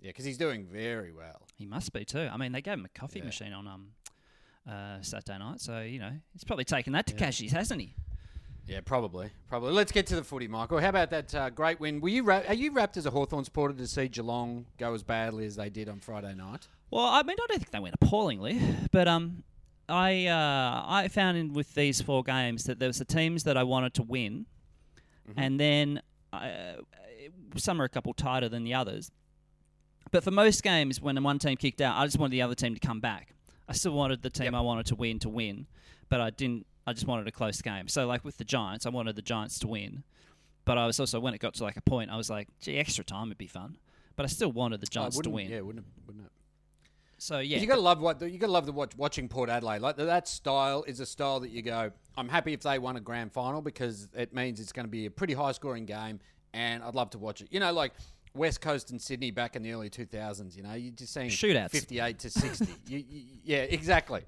[0.00, 1.42] Yeah, because he's doing very well.
[1.56, 2.28] He must be too.
[2.32, 3.24] I mean, they gave him a coffee Yeah.
[3.26, 3.88] machine on um
[4.68, 7.94] uh, Saturday night, so you know he's probably taken that to cashies, hasn't he?
[8.66, 9.72] Yeah, probably, probably.
[9.72, 10.80] Let's get to the footy, Michael.
[10.80, 12.00] How about that uh, great win?
[12.00, 15.04] Were you ra- are you wrapped as a Hawthorn supporter to see Geelong go as
[15.04, 16.66] badly as they did on Friday night?
[16.90, 18.60] Well, I mean, I don't think they went appallingly,
[18.92, 19.42] but um,
[19.88, 23.56] I uh, I found in with these four games that there was the teams that
[23.56, 24.46] I wanted to win,
[25.36, 26.00] and then
[26.32, 26.74] uh,
[27.56, 29.10] some are a couple tighter than the others.
[30.12, 32.74] But for most games, when one team kicked out, I just wanted the other team
[32.74, 33.34] to come back.
[33.68, 34.54] I still wanted the team Yep.
[34.54, 35.66] I wanted to win to win,
[36.08, 36.66] but I didn't.
[36.86, 37.88] I just wanted a close game.
[37.88, 40.04] So, like with the Giants, I wanted the Giants to win,
[40.64, 42.78] but I was also when it got to like a point, I was like, "Gee,
[42.78, 43.76] extra time would be fun."
[44.14, 45.50] But I still wanted the Oh, Giants to win.
[45.50, 45.90] Yeah, wouldn't it?
[46.06, 46.32] Wouldn't it?
[47.18, 49.80] So yeah, You gotta love what you gotta love the watch, watching Port Adelaide.
[49.80, 51.90] Like that style is a style that you go.
[52.16, 55.06] I'm happy if they won a grand final because it means it's going to be
[55.06, 56.20] a pretty high scoring game,
[56.52, 57.48] and I'd love to watch it.
[57.50, 57.92] You know, like
[58.34, 60.56] West Coast and Sydney back in the early 2000s.
[60.56, 61.70] You know, you're just seeing Shootouts.
[61.70, 62.66] 58 to 60.
[62.88, 64.22] you, you, yeah, exactly.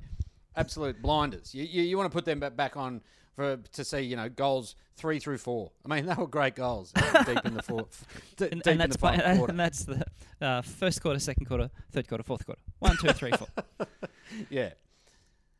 [0.57, 1.55] Absolute blinders.
[1.55, 3.01] You, you, you want to put them back on
[3.37, 5.71] for to see you know goals three through four.
[5.89, 6.93] I mean, they were great goals
[7.27, 8.05] deep in the fourth.
[8.37, 9.51] d- and, deep and in that's the final by- quarter.
[9.53, 10.05] and that's the
[10.41, 12.61] uh, first quarter, second quarter, third quarter, fourth quarter.
[12.79, 13.49] One, two, three, four.
[14.51, 14.71] Yeah.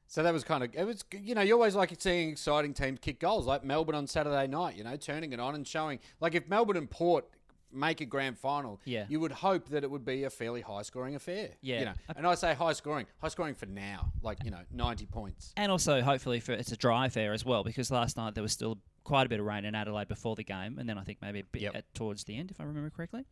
[0.09, 2.99] So that was kind of it was you know you always like seeing exciting teams
[3.01, 6.35] kick goals like Melbourne on Saturday night you know turning it on and showing like
[6.35, 7.27] if Melbourne and Port
[7.73, 9.05] make a grand final Yeah.
[9.09, 11.79] you would hope that it would be a fairly high scoring affair Yeah.
[11.81, 15.05] you know and I say high scoring high scoring for now like you know 90
[15.07, 18.43] points and also, hopefully, for it's a dry affair as well, because last night there
[18.43, 21.03] was still quite a bit of rain in Adelaide before the game, and then I
[21.03, 21.75] think maybe a bit Yep.
[21.77, 23.25] at, towards the end, if I remember correctly.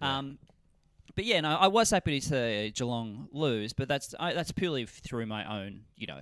[0.00, 0.38] Um,
[1.14, 4.86] but yeah, no, I was happy to see Geelong lose, but that's I, that's purely
[4.86, 6.20] through my own, you know,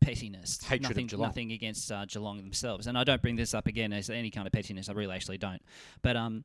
[0.00, 0.62] pettiness.
[0.62, 1.26] Hatred of nothing, Geelong.
[1.28, 4.46] nothing against uh, Geelong themselves, and I don't bring this up again as any kind
[4.46, 4.88] of pettiness.
[4.88, 5.62] I really actually don't.
[6.02, 6.44] But um,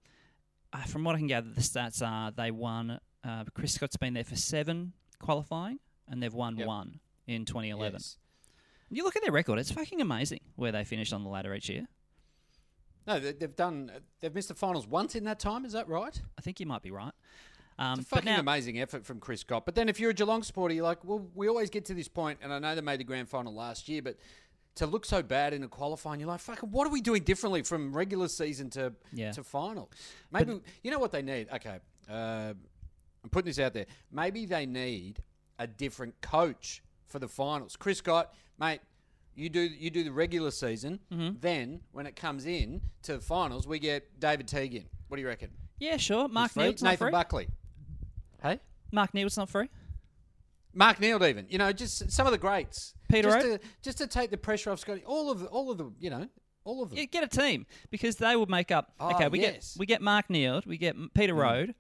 [0.73, 2.99] uh, from what I can gather, the stats are they won.
[3.23, 6.67] Uh, Chris Scott's been there for seven qualifying, and they've won Yep.
[6.67, 7.93] one in 2011.
[7.93, 8.17] Yes.
[8.89, 11.69] You look at their record; it's fucking amazing where they finished on the ladder each
[11.69, 11.87] year.
[13.07, 16.41] no they've done they've missed the finals once in that time is that right I
[16.41, 17.13] think you might be right.
[17.81, 19.65] Um, It's a but fucking now, amazing effort from Chris Scott.
[19.65, 22.07] But then if you're a Geelong supporter, you're like, well, we always get to this
[22.07, 24.17] point, and I know they made the grand final last year, but
[24.75, 27.63] to look so bad in a qualifying, you're like, fucking, what are we doing differently
[27.63, 29.31] from regular season to Yeah.
[29.31, 29.89] to finals?
[30.31, 31.49] Maybe you know what they need.
[31.51, 32.53] Okay, uh,
[33.23, 33.87] I'm putting this out there.
[34.11, 35.21] Maybe they need
[35.59, 37.75] a different coach for the finals.
[37.75, 38.81] Chris Scott, mate.
[39.33, 41.39] You do you do the regular season, Mm-hmm.
[41.39, 44.85] then when it comes in to finals, we get David Teague in.
[45.07, 45.49] What do you reckon?
[45.79, 46.27] yeah, sure.
[46.27, 46.55] Mark?
[46.55, 47.11] Nathan free.
[47.11, 47.47] Buckley.
[48.41, 48.59] Hey,
[48.91, 49.69] Mark Neeld's not free.
[50.73, 52.93] Mark Neeld, even you know, just some of the greats.
[53.09, 55.03] Peter just to, just to take the pressure off Scotty.
[55.05, 56.27] All of the, all of the, you know,
[56.63, 56.97] all of them.
[56.97, 58.93] Yeah, get a team because they would make up.
[58.99, 59.73] Oh, okay, we yes.
[59.73, 61.73] get we get Mark Neeld, we get Peter Rohde,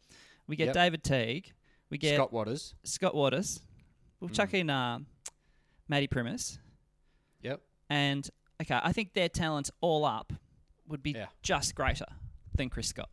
[0.47, 0.73] we get Yep.
[0.73, 1.53] David Teague,
[1.89, 2.75] we get Scott Watters.
[2.83, 3.61] Scott Watters.
[4.19, 4.35] We'll Mm.
[4.35, 4.99] chuck in uh,
[5.87, 6.59] Matty Primus,
[7.41, 7.61] Yep.
[7.89, 8.29] and
[8.61, 10.33] okay, I think their talents all up
[10.87, 11.27] would be Yeah.
[11.41, 12.05] just greater
[12.53, 13.09] than Chris Scott.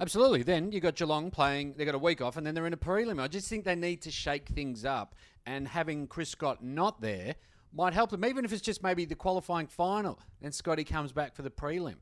[0.00, 0.42] Absolutely.
[0.42, 1.74] Then you got Geelong playing.
[1.76, 3.20] They got a week off, and then they're in a prelim.
[3.20, 5.14] I just think they need to shake things up,
[5.46, 7.34] and having Chris Scott not there
[7.72, 10.18] might help them, even if it's just maybe the qualifying final.
[10.40, 11.96] Then Scotty comes back for the prelim.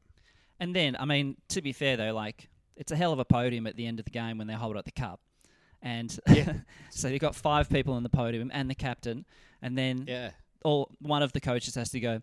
[0.61, 3.67] And then, I mean, to be fair though, like it's a hell of a podium
[3.67, 5.21] at the end of the game when they hold up the cup.
[5.83, 6.11] And
[6.91, 9.25] so you've got five people on the podium and the captain,
[9.61, 10.31] and then Yeah.
[10.65, 12.23] all one of the coaches has to go.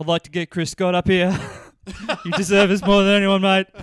[0.00, 1.36] I'd like to get Chris Scott up here.
[2.24, 3.66] you deserve us more than anyone, mate.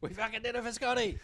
[0.00, 1.18] We fucking did it for Scotty.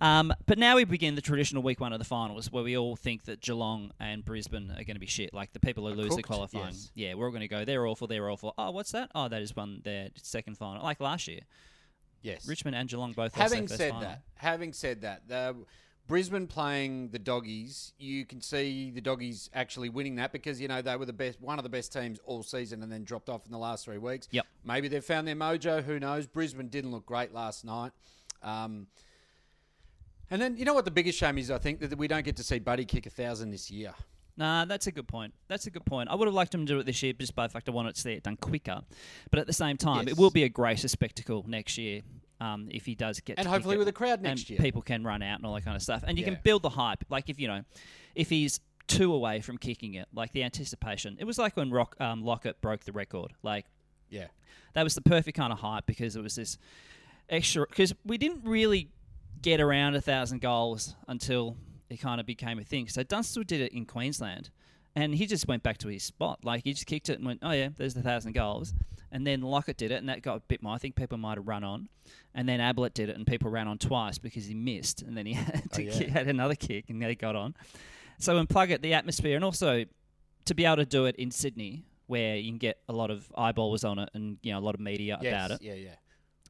[0.00, 2.96] Um, but now we begin the traditional week one of the finals, where we all
[2.96, 5.32] think that Geelong and Brisbane are going to be shit.
[5.32, 6.90] Like the people who lose the cooked, qualifying, yes.
[6.94, 7.64] yeah, we're all going to go.
[7.64, 8.08] They're awful.
[8.08, 8.52] They're awful.
[8.58, 9.10] Oh, what's that?
[9.14, 11.40] Oh, that is one their second final, like last year.
[12.22, 12.48] Yes.
[12.48, 13.34] Richmond and Geelong both.
[13.34, 14.00] Having said final.
[14.00, 15.56] that, having said that, the
[16.08, 20.82] Brisbane playing the doggies, you can see the doggies actually winning that because you know
[20.82, 23.46] they were the best, one of the best teams all season, and then dropped off
[23.46, 24.28] in the last three weeks.
[24.32, 24.46] Yep.
[24.64, 25.82] Maybe they've found their mojo.
[25.82, 26.26] Who knows?
[26.26, 27.92] Brisbane didn't look great last night.
[28.42, 28.88] Um,
[30.30, 31.50] and then you know what the biggest shame is?
[31.50, 33.94] I think that we don't get to see Buddy kick a thousand this year.
[34.36, 35.34] Nah, that's a good point.
[35.48, 36.08] That's a good point.
[36.08, 37.72] I would have liked him to do it this year just by the fact I
[37.72, 38.80] wanted to see it done quicker.
[39.30, 40.16] But at the same time, Yes.
[40.16, 42.00] it will be a greater spectacle next year
[42.42, 44.58] um, if he does get And to hopefully with a crowd next and year.
[44.58, 46.02] people can run out and all that kind of stuff.
[46.06, 46.32] And you Yeah.
[46.34, 47.04] can build the hype.
[47.08, 47.62] Like if you know,
[48.14, 51.16] if he's two away from kicking it, like the anticipation.
[51.20, 53.32] It was like when Rock um, Lockett broke the record.
[53.42, 53.66] Like
[54.10, 54.26] Yeah.
[54.74, 56.58] that was the perfect kind of hype because it was this
[57.28, 57.66] extra.
[57.68, 58.90] Because we didn't really
[59.40, 61.56] get around a thousand goals until
[61.90, 62.88] it kind of became a thing.
[62.88, 64.50] So Dunstall did it in Queensland,
[64.94, 66.40] and he just went back to his spot.
[66.44, 68.74] Like he just kicked it and went, "Oh yeah, there's the thousand goals."
[69.14, 70.74] And then Lockett did it, and that got a bit more.
[70.74, 71.88] I think people might have run on,
[72.34, 75.26] and then Ablett did it, and people ran on twice because he missed, and then
[75.26, 76.10] he had, oh, to Oh, yeah.
[76.10, 77.54] had another kick, and then he got on.
[78.18, 79.84] So unplug it, the atmosphere, and also
[80.46, 83.30] to be able to do it in Sydney, where you can get a lot of
[83.36, 85.60] eyeballs on it, and you know a lot of media about it.
[85.60, 85.94] Yeah, yeah.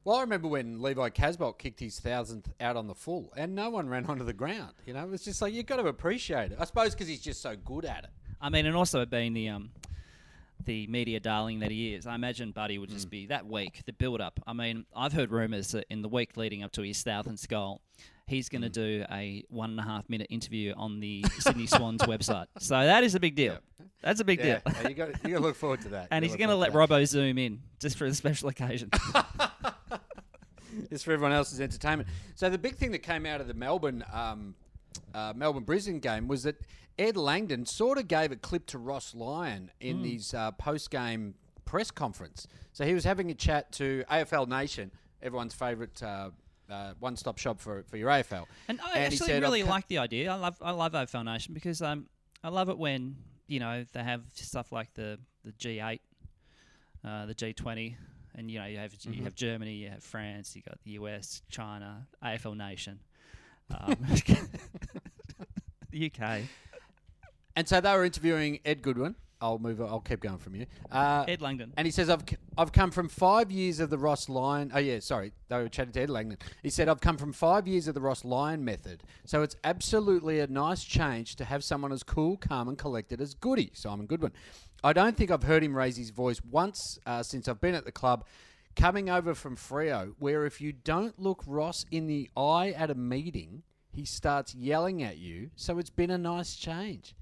[0.05, 3.71] Well, I remember when Levi Casboult kicked his thousandth out on the full, and no
[3.71, 4.75] one ran onto the ground.
[4.87, 6.59] You know, it was just like you've got to appreciate it.
[6.61, 8.11] I suppose because he's just so good at it.
[8.43, 9.71] I mean, and also being the um,
[10.65, 12.95] the media darling that he is, I imagine Buddy would Mm.
[12.95, 14.39] just be that week, the build up.
[14.47, 17.81] I mean, I've heard rumours that in the week leading up to his thousandth goal,
[18.27, 18.73] he's going to Mm.
[18.73, 22.47] do a one and a half minute interview on the Sydney Swans website.
[22.59, 23.59] So that is a big deal.
[24.03, 24.73] That's a big Yeah, deal.
[24.83, 26.09] yeah, you got you got to look forward to that.
[26.13, 28.91] And he's going to let Robbo zoom in just for a special occasion.
[30.91, 32.09] It's for everyone else's entertainment.
[32.35, 34.55] So the big thing that came out of the Melbourne um,
[35.15, 36.57] uh, Melbourne Brisbane game was that
[36.99, 40.05] Ed Langdon sort of gave a clip to Ross Lyon in Hmm.
[40.05, 42.47] his uh, post game press conference.
[42.73, 44.91] So he was having a chat to AFL Nation,
[45.23, 46.03] everyone's favourite.
[46.03, 46.31] Uh,
[46.71, 49.99] uh, one-stop shop for, for your AFL, And I he actually said, really like the
[49.99, 50.31] idea.
[50.33, 52.07] I love I love AFL Nation because um
[52.43, 55.99] I love it when you know they have stuff like the the G8,
[57.05, 57.97] uh, the G20,
[58.37, 59.13] and you know you have Mm-hmm.
[59.13, 63.01] you have Germany, you have France, you got the US, China, AFL Nation,
[63.71, 63.97] um,
[65.91, 66.43] the UK,
[67.57, 69.15] And so they were interviewing Ed Goodwin.
[69.43, 69.81] I'll move.
[69.81, 70.67] I'll keep going from you.
[70.91, 71.73] Uh, Ed Langdon.
[71.77, 72.23] And he says, I've,
[72.57, 74.71] I've come from five years of the Ross Lyon.
[74.73, 75.33] Oh, yeah, sorry.
[75.49, 76.39] They were chatting to Ed Langdon.
[76.63, 79.03] He said, I've come from five years of the Ross Lyon method.
[79.25, 83.35] So it's absolutely a nice change to have someone as cool, calm, and collected as
[83.35, 84.33] Goody, Simon Goodwin.
[84.85, 87.85] I don't think I've heard him raise his voice once uh, since I've been at
[87.85, 88.25] the club.
[88.75, 92.95] Coming over from Freo, where if you don't look Ross in the eye at a
[92.95, 95.51] meeting, he starts yelling at you.
[95.57, 97.15] So it's been a nice change.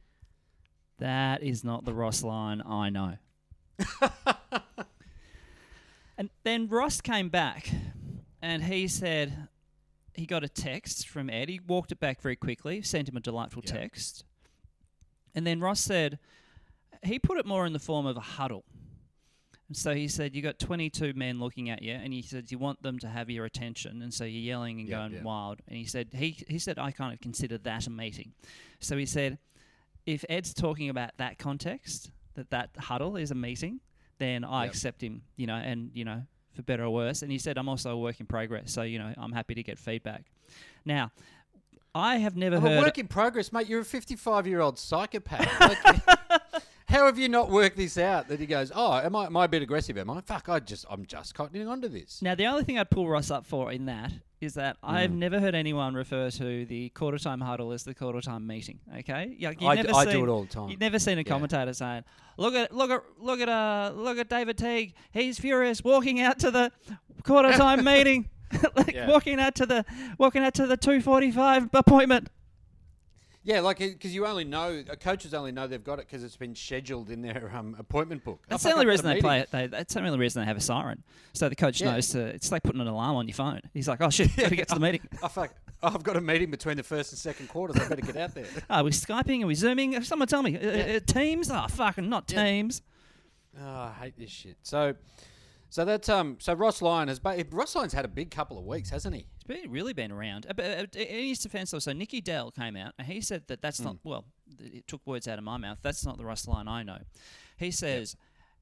[0.98, 3.16] That is not the Ross Lyon I know.
[6.18, 7.68] and then Ross came back
[8.42, 9.48] and he said
[10.14, 11.48] he got a text from Ed.
[11.48, 13.72] He walked it back very quickly, sent him a delightful Yeah.
[13.72, 14.24] text.
[15.34, 16.18] And then Ross said
[17.02, 18.64] he put it more in the form of a huddle.
[19.70, 22.58] And so he said, You got 22 men looking at you, and he said, You
[22.58, 24.02] want them to have your attention.
[24.02, 25.22] And so you're yelling and Yeah, going yeah.
[25.22, 25.60] wild.
[25.68, 28.32] And he said, he, he said, I kind of consider that a meeting.
[28.80, 29.38] So he said,
[30.06, 33.78] if Ed's talking about that context, that that huddle is a meeting,
[34.18, 34.70] then I Yep.
[34.74, 36.22] accept him, you know, and, you know,
[36.56, 37.22] for better or worse.
[37.22, 38.72] And he said, I'm also a work in progress.
[38.72, 40.24] So, you know, I'm happy to get feedback.
[40.84, 41.12] Now,
[41.94, 43.68] I have never I'm a work in progress, mate.
[43.68, 45.46] You're a 55 year old psychopath.
[45.86, 46.19] Like,
[47.00, 48.28] How have you not worked this out?
[48.28, 49.96] That he goes, oh, am I, am I a bit aggressive?
[49.96, 50.20] Am I?
[50.20, 52.20] Fuck, I just, I'm just cottoning onto this.
[52.20, 54.76] Now, the only thing I'd pull Ross up for in that is that.
[54.82, 58.80] I've never heard anyone refer to the quarter time huddle as the quarter time meeting.
[58.98, 60.68] Okay, Like, you've I d- never I do seen- it all the time.
[60.68, 61.28] You've never seen a Yeah.
[61.28, 62.04] commentator saying,
[62.36, 64.92] "Look at, look at, look at, uh, look at David Teague.
[65.10, 66.70] He's furious, walking out to the
[67.24, 68.28] quarter time meeting,
[68.76, 69.08] like Yeah.
[69.08, 69.86] walking out to the,
[70.18, 72.28] walking out to the two forty five appointment."
[73.42, 76.36] Yeah, like because you only know uh, coaches only know they've got it because it's
[76.36, 78.42] been scheduled in their um, appointment book.
[78.48, 79.50] That's the only reason a they play it.
[79.50, 81.92] They, that's the only reason they have a siren, so the coach Yeah.
[81.92, 82.20] knows to.
[82.20, 83.62] It's like putting an alarm on your phone.
[83.72, 85.54] He's like, "Oh shit, gotta get to the meeting." Oh fuck!
[85.82, 87.76] Oh, I've got a meeting between the first and second quarters.
[87.82, 88.44] I better get out there.
[88.70, 89.42] Are we skyping?
[89.42, 90.02] Are we zooming?
[90.02, 90.58] Someone tell me.
[90.58, 91.50] Uh, uh, teams?
[91.50, 92.44] Oh, fucking not Yeah.
[92.44, 92.82] teams.
[93.58, 94.58] Oh, I hate this shit.
[94.62, 94.94] So,
[95.70, 96.36] so that's um.
[96.40, 99.26] So Ross Lyon has ba- Ross Lyon's had a big couple of weeks, hasn't he?
[99.50, 100.46] Been, really been around.
[100.54, 103.80] But, in his defence, though, so Nicky Dal came out and he said that that's
[103.80, 104.24] not, well,
[104.60, 105.78] it took words out of my mouth.
[105.82, 106.98] That's not the Ross Lyon I know.
[107.56, 108.14] He says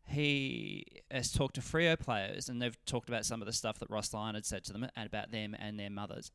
[0.06, 3.90] he has talked to Freo players and they've talked about some of the stuff that
[3.90, 6.30] Ross Lyon had said to them and about them and their mothers.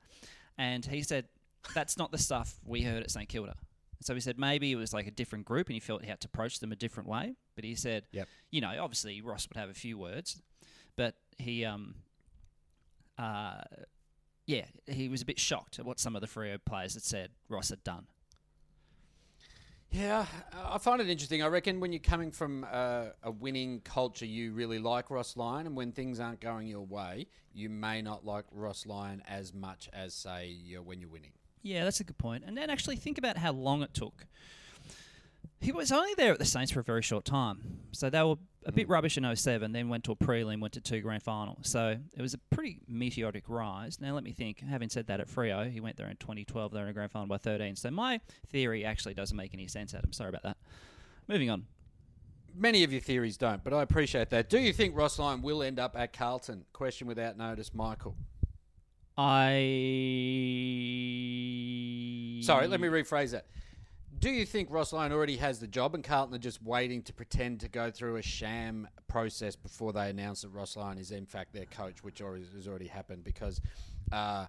[0.55, 1.25] And he said
[1.73, 3.55] that's not the stuff we heard at St Kilda.
[4.01, 6.21] So he said maybe it was like a different group and he felt he had
[6.21, 7.33] to approach them a different way.
[7.55, 8.27] But he said, Yep.
[8.51, 10.39] you know, obviously Ross would have a few words,
[10.95, 11.95] but he, um,
[13.17, 13.61] uh,
[14.45, 17.29] yeah, he was a bit shocked at what some of the Freo players had said
[17.49, 18.07] Ross had done.
[19.93, 21.43] Yeah, I find it interesting.
[21.43, 25.67] I reckon when you're coming from a, a winning culture, you really like Ross Lyon,
[25.67, 29.89] and when things aren't going your way, you may not like Ross Lyon as much
[29.93, 31.33] as say you're, when you're winning.
[31.61, 32.43] Yeah, that's a good point.
[32.45, 34.25] And then actually think about how long it took.
[35.63, 37.79] He was only there at the Saints for a very short time.
[37.93, 38.91] So they were a bit hmm.
[38.91, 41.57] rubbish in 07, then went to a prelim, went to two grand final.
[41.61, 44.01] So it was a pretty meteoric rise.
[44.01, 44.59] Now, let me think.
[44.59, 47.11] Having said that, at Freo, he went there in 2012, they were in a grand
[47.11, 47.77] final by 13.
[47.77, 50.11] So my theory actually doesn't make any sense, Adam.
[50.11, 50.57] Sorry about that.
[51.29, 51.65] Moving on.
[52.53, 54.49] Many of your theories don't, but I appreciate that.
[54.49, 56.65] Do you think Ross Lyon will end up at Carlton?
[56.73, 58.15] Question without notice, Michael.
[59.17, 59.53] I.
[62.43, 63.45] Sorry, let me rephrase that.
[64.23, 67.11] Do you think Ross Lyon already has the job and Carlton are just waiting to
[67.11, 71.25] pretend to go through a sham process before they announce that Ross Lyon is in
[71.25, 73.59] fact their coach, which has already happened because
[74.13, 74.45] uh,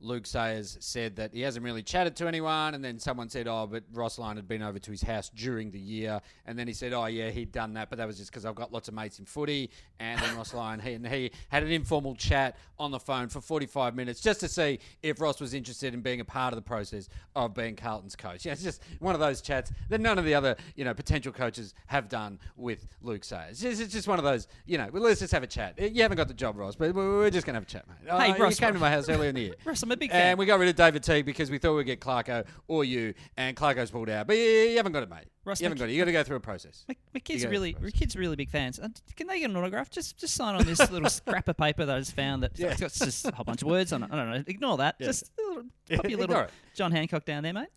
[0.00, 3.66] Luke Sayers said that he hasn't really chatted to anyone, and then someone said, "Oh,
[3.66, 6.72] but Ross Lyon had been over to his house during the year," and then he
[6.72, 8.94] said, "Oh, yeah, he'd done that, but that was just because I've got lots of
[8.94, 12.90] mates in footy." And then Ross Lyon, he and he had an informal chat on
[12.92, 16.24] the phone for 45 minutes just to see if Ross was interested in being a
[16.24, 18.46] part of the process of being Carlton's coach.
[18.46, 21.32] Yeah, it's just one of those chats that none of the other you know potential
[21.32, 23.50] coaches have done with Luke Sayers.
[23.50, 24.88] It's just, it's just one of those, you know.
[24.92, 25.74] Well, let's just have a chat.
[25.80, 27.96] You haven't got the job, Ross, but we're we're just gonna have a chat, mate.
[28.08, 29.54] Hey, Oh, Ross, you came to my house earlier in the year.
[29.64, 30.20] Ross, I'm a big fan.
[30.20, 33.14] And we got rid of David Teague because we thought we'd get Clarko or you,
[33.38, 34.26] and Clarko's pulled out.
[34.26, 35.24] But you, you haven't got it, mate.
[35.44, 35.92] Ross, you haven't got it.
[35.92, 36.84] You got to go through a process.
[36.88, 38.78] My, my kids really, my kids are really big fans.
[38.78, 39.88] Uh, Can they get an autograph?
[39.90, 42.42] Just, just sign on this little scrap of paper that I just found.
[42.42, 42.72] That Yeah.
[42.72, 44.10] it's got just a whole bunch of words on it.
[44.12, 44.44] I don't know.
[44.46, 44.96] Ignore that.
[44.98, 45.06] Yeah.
[45.06, 45.64] Just a little,
[45.96, 46.46] pop your little.
[46.74, 47.68] John Hancock down there, mate.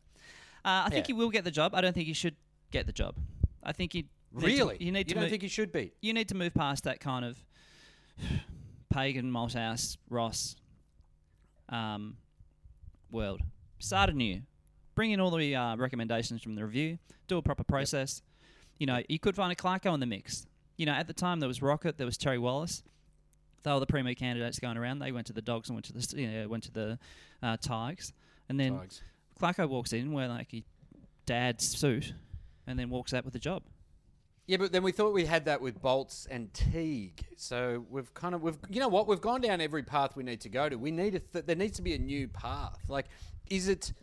[0.66, 1.14] Uh, I think Yeah.
[1.16, 1.74] he will get the job.
[1.74, 2.36] I don't think he should
[2.72, 3.16] get the job.
[3.64, 4.78] I think he need to- Really?
[4.80, 5.94] you need to don't move, think you should be?
[6.02, 7.38] you need to move past that kind of
[8.90, 10.56] Pagan Malthouse Ross
[11.72, 12.18] um,
[13.10, 13.42] world.
[13.80, 14.42] Start anew.
[14.96, 17.00] Bring in all the uh, recommendations from the review.
[17.28, 18.22] Do a proper process.
[18.78, 20.46] You know, you could find a Clarko in the mix.
[20.78, 22.84] You know, at the time there was Rocket, there was Terry Wallace.
[23.64, 25.00] They were the premier candidates going around.
[25.00, 27.00] They went to the Dogs and went to the you know, went to the
[27.44, 28.12] uh, Tigers,
[28.50, 29.02] and then Tigers.
[29.40, 30.64] Clarko walks in wearing like a
[31.26, 32.14] dad's suit,
[32.66, 33.64] and then walks out with the job.
[34.48, 37.26] Yeah, but then we thought we had that with Bolts and Teague.
[37.38, 40.42] So we've kind of we've you know what we've gone down every path we need
[40.42, 40.78] to go to.
[40.78, 42.80] We need a th- there needs to be a new path.
[42.90, 43.06] Like,
[43.50, 43.94] is it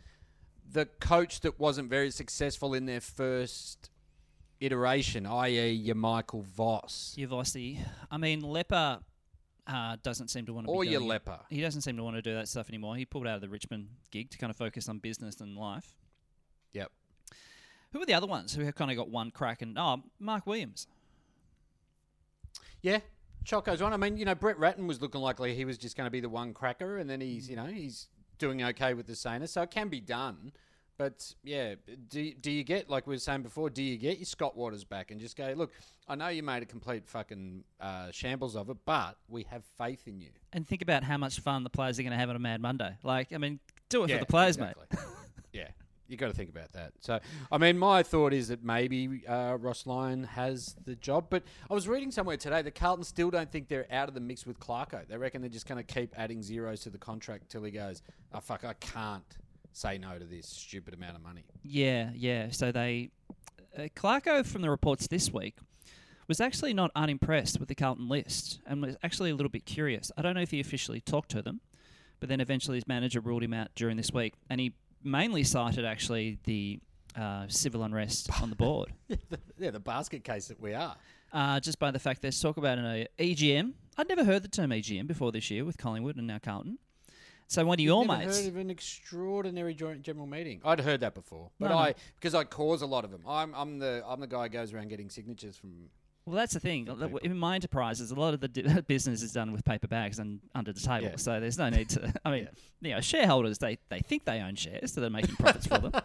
[0.71, 3.89] the coach that wasn't very successful in their first
[4.59, 7.79] iteration, i.e., your Michael Voss Yavossi.
[8.11, 8.99] I mean, Leper
[9.67, 10.73] uh, doesn't seem to want to.
[10.73, 11.01] or your.
[11.01, 11.39] Leper?
[11.49, 12.95] He doesn't seem to want to do that stuff anymore.
[12.95, 15.95] He pulled out of the Richmond gig to kind of focus on business and life.
[16.73, 16.91] Yep.
[17.91, 19.61] Who are the other ones who have kind of got one crack?
[19.61, 20.87] And oh, Mark Williams.
[22.81, 22.99] Yeah,
[23.43, 23.93] Choco's one.
[23.93, 26.19] I mean, you know, Brett Ratten was looking like he was just going to be
[26.19, 29.63] the one cracker, and then he's, you know, he's doing okay with the Saints, so
[29.63, 30.51] it can be done.
[30.99, 31.75] But yeah,
[32.09, 33.69] do, do you get like we were saying before?
[33.69, 35.71] Do you get your Scott Watters back and just go, look?
[36.09, 40.07] I know you made a complete fucking uh, shambles of it, but we have faith
[40.07, 40.31] in you.
[40.51, 42.61] And think about how much fun the players are going to have on a Mad
[42.61, 42.97] Monday.
[43.03, 44.73] Like, I mean, do it for the players, mate.
[44.91, 44.97] exactly.
[44.99, 45.15] yeah,
[46.09, 46.93] you got to think about that.
[46.99, 47.19] So,
[47.51, 51.73] I mean, my thought is that maybe uh, Ross Lyon has the job, but I
[51.73, 54.59] was reading somewhere today that Carlton still don't think they're out of the mix with
[54.59, 55.07] Clarko.
[55.07, 58.01] They reckon they're just going to keep adding zeros to the contract till he goes,
[58.33, 59.37] "Oh fuck, I can't
[59.71, 62.47] say no to this stupid amount of money." Yeah, yeah.
[62.51, 63.11] So they,
[63.77, 65.57] uh, Clarko from the reports this week
[66.27, 70.11] was actually not unimpressed with the Carlton list and was actually a little bit curious.
[70.17, 71.59] I don't know if he officially talked to them,
[72.19, 74.73] but then eventually his manager ruled him out during this week, and he
[75.03, 76.79] mainly cited actually the
[77.15, 78.93] uh, civil unrest on the board,
[79.57, 80.95] yeah, the basket case that we are.
[81.33, 83.73] uh, just by the fact there's talk about an uh, EGM.
[83.97, 86.77] I'd never heard the term EGM before this year with Collingwood and now Carlton.
[87.47, 90.61] So one of your Never mates, heard of an extraordinary joint general meeting.
[90.63, 91.79] I'd heard that before, but No, no.
[91.79, 93.21] I because I cause a lot of them.
[93.27, 95.89] I'm I'm the I'm the guy who goes around getting signatures from.
[96.29, 96.87] Well, that's the thing.
[97.23, 100.71] In my enterprises, a lot of the business is done with paper bags and under
[100.71, 101.07] the table.
[101.07, 101.15] Yeah.
[101.15, 102.13] So there's no need to.
[102.25, 102.49] I mean,
[102.81, 105.91] you know, shareholders they, they think they own shares, so they're making profits for them.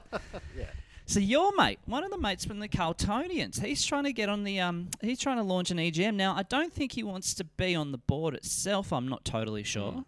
[0.57, 0.67] Yeah.
[1.07, 4.45] So your mate, one of the mates from the Carltonians, he's trying to get on
[4.45, 6.15] the um, he's trying to launch an EGM.
[6.15, 8.91] Now, I don't think he wants to be on the board itself.
[8.93, 9.93] I'm not totally sure.
[9.93, 10.05] Mm.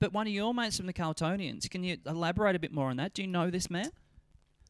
[0.00, 2.96] But one of your mates from the Carltonians, can you elaborate a bit more on
[2.96, 3.12] that?
[3.12, 3.90] Do you know this man?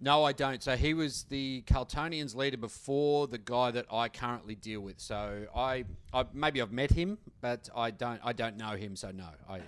[0.00, 0.62] No, I don't.
[0.62, 5.00] So he was the Carltonians leader before the guy that I currently deal with.
[5.00, 8.94] So I, I maybe I've met him, but I don't I don't know him.
[8.94, 9.60] So no, I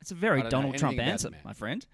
[0.00, 1.86] It's a very I don't know Donald Trump answer, my friend.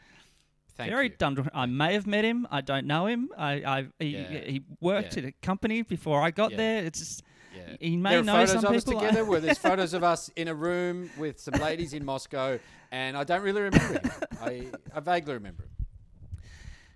[0.77, 0.97] thank you.
[0.97, 1.15] Very you.
[1.19, 1.51] Donald.
[1.53, 2.47] I may have met him.
[2.51, 3.29] I don't know him.
[3.37, 4.29] I, I he, Yeah.
[4.41, 5.25] he worked Yeah.
[5.25, 6.57] at a company before I got Yeah.
[6.57, 6.85] there.
[6.85, 7.23] It's just
[7.55, 7.77] Yeah.
[7.79, 10.31] he may there are know photos some of us together where there's photos of us
[10.35, 12.59] in a room with some ladies in Moscow,
[12.91, 14.11] and I don't really remember him.
[14.41, 15.71] I, I vaguely remember him.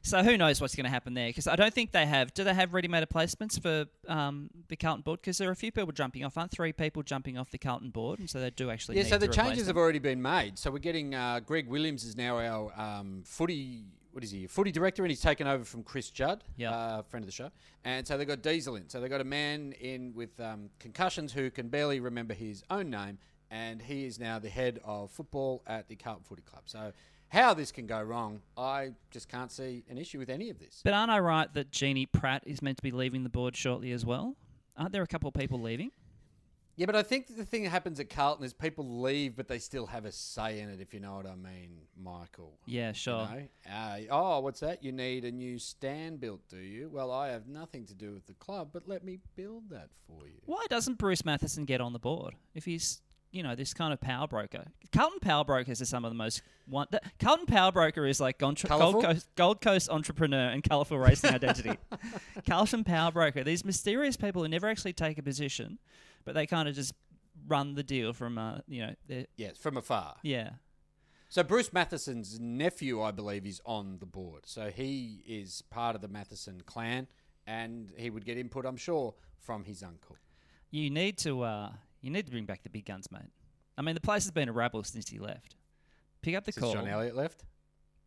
[0.03, 1.29] So who knows what's going to happen there?
[1.29, 2.33] Because I don't think they have.
[2.33, 5.21] Do they have ready-made placements for um, the Carlton board?
[5.21, 6.39] Because there are a few people jumping off.
[6.39, 8.19] Aren't three people jumping off the Carlton board?
[8.19, 8.97] And so they do actually.
[8.97, 10.59] Yeah, so the changes have already been made.
[10.59, 13.85] So we're getting uh, Greg Williams is now our um, footy.
[14.13, 14.47] What is he?
[14.49, 16.73] Footy director, and he's taken over from Chris Judd, Yeah.
[16.73, 17.51] uh, friend of the show.
[17.85, 18.89] And so they got Diesel in.
[18.89, 22.91] So they got a man in with um, concussions who can barely remember his own
[22.91, 23.19] name,
[23.53, 26.63] and he is now the head of football at the Carlton Footy Club.
[26.67, 26.93] So
[27.31, 30.81] how this can go wrong, I just can't see an issue with any of this.
[30.85, 33.93] But aren't I right that Jeannie Pratt is meant to be leaving the board shortly
[33.93, 34.37] as well?
[34.77, 35.91] Aren't there a couple of people leaving?
[36.77, 39.59] Yeah, but I think the thing that happens at Carlton is people leave, but they
[39.59, 40.81] still have a say in it.
[40.81, 42.59] If you know what I mean, Michael.
[42.65, 43.29] Yeah, You sure.
[43.29, 43.43] know?
[43.71, 44.83] Uh, oh, what's that?
[44.83, 46.89] You need a new stand built, do you?
[46.91, 50.27] Well, I have nothing to do with the club, but let me build that for
[50.27, 50.41] you.
[50.47, 53.03] Why doesn't Bruce Mathieson get on the board if he's,
[53.33, 54.65] you know, this kind of power broker?
[54.93, 56.87] Carlton Power Brokers are some of the most one.
[56.91, 61.33] The, Carlton Power Broker is like Gold, Gold Coast Gold Coast entrepreneur and colourful racing
[61.35, 61.77] identity.
[62.49, 65.79] Carlton Power Broker, these mysterious people who never actually take a position,
[66.25, 66.93] but they kind of just
[67.47, 70.17] run the deal from, uh, you know, Yes, from afar.
[70.23, 70.51] yeah.
[71.29, 74.43] So Bruce Mathieson's nephew, I believe, is on the board.
[74.47, 77.07] So he is part of the Mathieson clan,
[77.47, 80.17] and he would get input, I'm sure, from his uncle.
[80.73, 81.71] You need to, uh,
[82.03, 83.23] you need to bring back the big guns, mate.
[83.79, 85.57] I mean, the place has been a rabble since he left.
[86.23, 86.75] Pick up the Since call.
[86.75, 87.45] John Elliott left.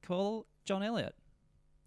[0.05, 1.15] Call John Elliott.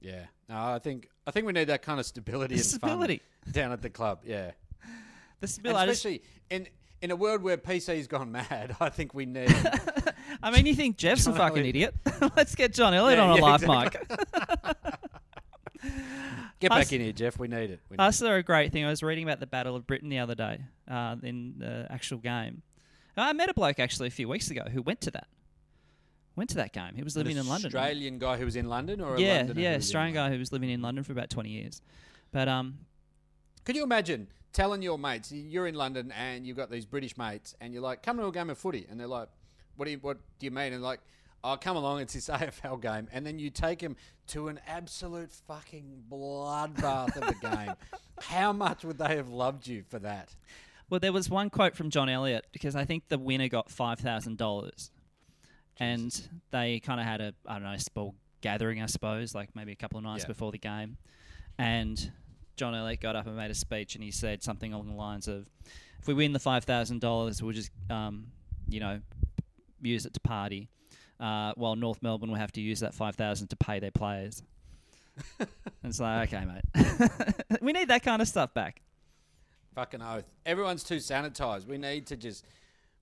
[0.01, 3.23] Yeah, no, I think I think we need that kind of stability and Stability.
[3.45, 4.21] fun down at the club.
[4.25, 4.51] Yeah,
[5.41, 5.91] The And stability.
[5.91, 6.67] Especially in
[7.03, 9.55] in a world where PC's gone mad, I think we need.
[10.43, 11.95] I mean, you think Jeff's John a fucking Elliott.
[12.11, 12.33] idiot?
[12.37, 14.96] Let's get John Elliott Yeah, on a yeah, live mic.
[16.61, 17.39] Get Us- back in here, Jeff.
[17.39, 17.81] We need it.
[17.91, 18.85] We need I saw a great thing.
[18.85, 22.19] I was reading about the Battle of Britain the other day uh, in the actual
[22.19, 22.63] game.
[23.17, 25.27] I met a bloke actually a few weeks ago who went to that.
[26.35, 26.95] Went to that game.
[26.95, 27.67] He was An living in London.
[27.67, 30.15] Australian guy who was in London, or a yeah, Londoner yeah, who was in Australian
[30.15, 31.81] guy who was living in London for about twenty years.
[32.31, 32.79] But um,
[33.65, 37.55] Could you imagine telling your mates you're in London and you've got these British mates
[37.61, 39.29] and you're like, "Come to a game of footy," and they're like,
[39.77, 41.01] "What do you What do you mean?" And like,
[41.45, 43.97] "Oh, come along, it's this AFL game," and then you take him
[44.29, 47.75] to an absolute fucking bloodbath of a game.
[48.21, 50.35] How much would they have loved you for that?
[50.89, 53.99] well, there was one quote from John Elliott because I think the winner got five
[54.01, 54.91] thousand dollars,
[55.79, 59.73] and they kind of had a I don't know small gathering, I suppose, like maybe
[59.73, 60.29] a couple of nights Yeah.
[60.29, 60.97] before the game,
[61.59, 62.13] and
[62.57, 65.29] John Elliott got up and made a speech, and he said something along the lines
[65.29, 65.47] of,
[66.01, 68.29] "If we win the five thousand dollars, we'll just um,
[68.69, 69.01] you know
[69.83, 70.69] use it to party."
[71.19, 74.43] Uh, while North Melbourne will have to use that five thousand to pay their players.
[75.39, 75.49] and
[75.85, 78.83] it's like, okay, mate, we need that kind of stuff back.
[79.75, 80.25] Fucking oath.
[80.45, 81.67] Everyone's too sanitized.
[81.67, 82.47] We need to just,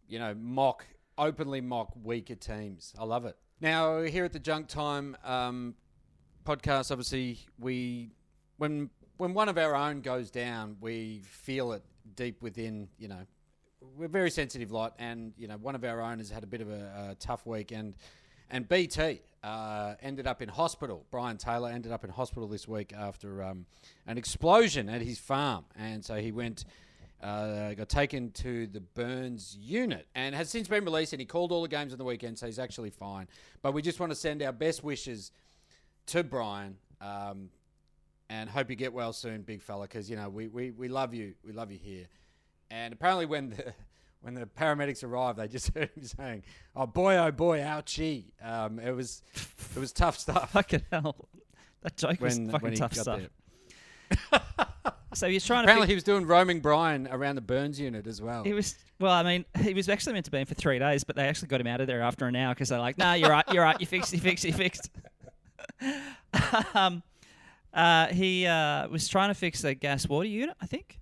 [0.08, 0.84] you know, mock,
[1.16, 2.92] openly mock weaker teams.
[2.98, 3.36] I love it.
[3.60, 5.74] Now, here at the Junk Time um,
[6.44, 8.10] podcast, obviously, we,
[8.58, 11.82] when, when one of our own goes down, we feel it
[12.16, 13.24] deep within, you know,
[13.96, 14.94] we're a very sensitive lot.
[14.98, 17.72] And, you know, one of our owners had a bit of a, a tough week.
[17.72, 17.94] And,
[18.50, 21.04] and BT uh, ended up in hospital.
[21.10, 23.66] Brian Taylor ended up in hospital this week after um,
[24.06, 26.64] an explosion at his farm, and so he went.
[27.22, 31.14] Uh, got taken to the Burns unit and has since been released.
[31.14, 33.28] And he called all the games on the weekend, so he's actually fine.
[33.62, 35.30] But we just want to send our best wishes
[36.08, 37.48] to Brian, um,
[38.28, 41.14] and hope you get well soon, big fella, because you know we, we, we love
[41.14, 42.04] you, we love you here.
[42.70, 43.74] And apparently, when the
[44.22, 46.42] when the paramedics arrived, they just heard him saying,
[46.74, 49.22] "Oh boy, oh boy, ouchie." Um, it was
[49.74, 50.50] it was tough stuff.
[50.52, 51.28] Fucking hell.
[51.82, 53.20] That joke was fucking when tough stuff.
[55.14, 55.64] So he was trying to.
[55.64, 58.42] Apparently, he was doing roaming Brian around the Burns unit as well.
[58.42, 59.12] He was well.
[59.12, 61.48] I mean, he was actually meant to be in for three days, but they actually
[61.48, 63.44] got him out of there after an hour because they're like, "No, you're right.
[63.52, 63.80] You're right.
[63.80, 64.12] You fixed.
[64.12, 64.44] You fixed.
[64.44, 64.90] You fixed."
[66.74, 67.02] um,
[67.72, 70.98] uh, he uh, was trying to fix the gas water unit, I think.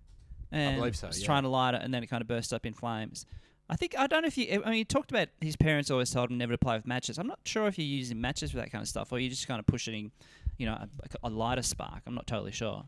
[0.53, 1.25] And believe so, yeah.
[1.25, 3.27] trying to light it, and then it kind of burst up in flames.
[3.71, 4.63] I think I don't know if you.
[4.65, 7.17] I mean, he talked about his parents always told him never to play with matches.
[7.19, 9.49] I'm not sure if you're using matches for that kind of stuff, or you're just
[9.49, 10.11] kind of pushing,
[10.59, 10.89] you know, a,
[11.23, 12.03] a lighter spark.
[12.07, 12.85] I'm not totally sure.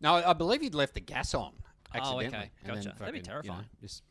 [0.00, 1.52] no, I believe he'd left the gas on
[1.94, 2.26] Oh, accidentally.
[2.26, 2.50] okay.
[2.64, 2.96] and then Gotcha.
[2.98, 3.66] That'd be fucking, you know, terrifying.
[3.80, 4.02] just-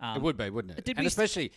[0.00, 0.84] Um, it would be, wouldn't it?
[0.84, 1.52] did and especially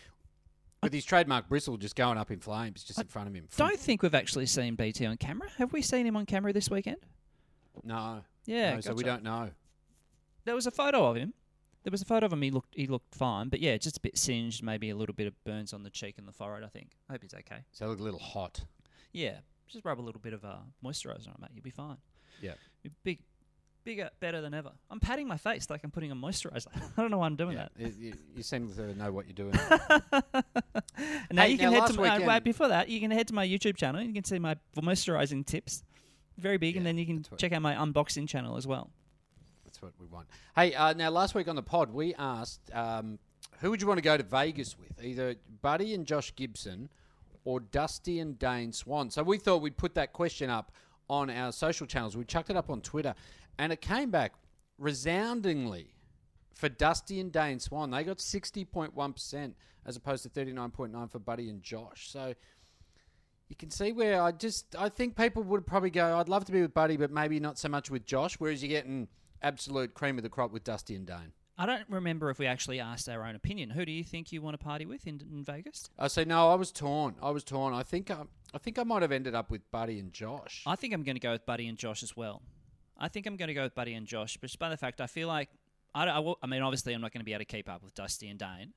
[0.81, 3.47] with his trademark bristle just going up in flames just in front of him.
[3.55, 5.49] Don't think we've actually seen BT on camera.
[5.57, 6.97] Have we seen him on camera this weekend?
[7.83, 8.21] No.
[8.45, 9.49] Yeah, no, so we don't know.
[10.45, 11.33] There was a photo of him.
[11.83, 12.41] There was a photo of him.
[12.41, 14.63] He looked he looked fine, but yeah, just a bit singed.
[14.63, 16.63] Maybe a little bit of burns on the cheek and the forehead.
[16.63, 16.91] I think.
[17.09, 17.63] I hope he's okay.
[17.71, 18.63] So it looked a little hot.
[19.11, 19.37] Yeah,
[19.67, 21.51] just rub a little bit of uh, moisturizer on mate.
[21.53, 21.97] You'll be fine.
[22.41, 22.53] Yeah.
[22.83, 23.19] You're big,
[23.83, 24.71] bigger, better than ever.
[24.89, 26.67] I'm patting my face like I'm putting on moisturizer.
[26.97, 27.93] I don't know why I'm doing Yeah, that.
[27.95, 29.53] you, you seem to know what you're doing.
[31.31, 32.89] Now Hey, you can now head to my, wait before that.
[32.89, 34.01] You can head to my YouTube channel.
[34.01, 35.83] You can see my moisturizing tips.
[36.37, 38.91] Very big, and then you can check out my unboxing channel as well.
[39.83, 40.27] What we want.
[40.55, 43.19] Hey, uh, now last week on the pod, we asked um,
[43.59, 45.03] who would you want to go to Vegas with?
[45.03, 46.87] Either Buddy and Josh Gibson
[47.43, 49.09] or Dusty and Dane Swan.
[49.09, 50.71] So we thought we'd put that question up
[51.09, 52.15] on our social channels.
[52.15, 53.13] We chucked it up on Twitter,
[53.59, 54.35] and it came back
[54.77, 55.93] resoundingly
[56.53, 57.91] for Dusty and Dane Swan.
[57.91, 59.53] They got 60.1%
[59.85, 62.09] as opposed to 39.9 for Buddy and Josh.
[62.09, 62.33] So
[63.49, 66.53] you can see where I just I think people would probably go, I'd love to
[66.53, 68.35] be with Buddy, but maybe not so much with Josh.
[68.35, 69.09] Whereas you're getting
[69.43, 71.33] absolute cream of the crop with Dusty and Dane.
[71.57, 73.69] I don't remember if we actually asked our own opinion.
[73.71, 75.87] Who do you think you want to party with in, in Vegas?
[75.99, 76.49] I say no.
[76.49, 77.13] I was torn.
[77.21, 77.75] I was torn.
[77.75, 78.23] I think I,
[78.53, 80.63] I think I might have ended up with Buddy and Josh.
[80.65, 82.41] I think I'm going to go with Buddy and Josh as well.
[82.97, 84.99] I think I'm going to go with Buddy and Josh, but just by the fact
[84.99, 85.49] I feel like
[85.93, 87.83] I, I, will- I mean, obviously I'm not going to be able to keep up
[87.83, 88.73] with Dusty and Dane,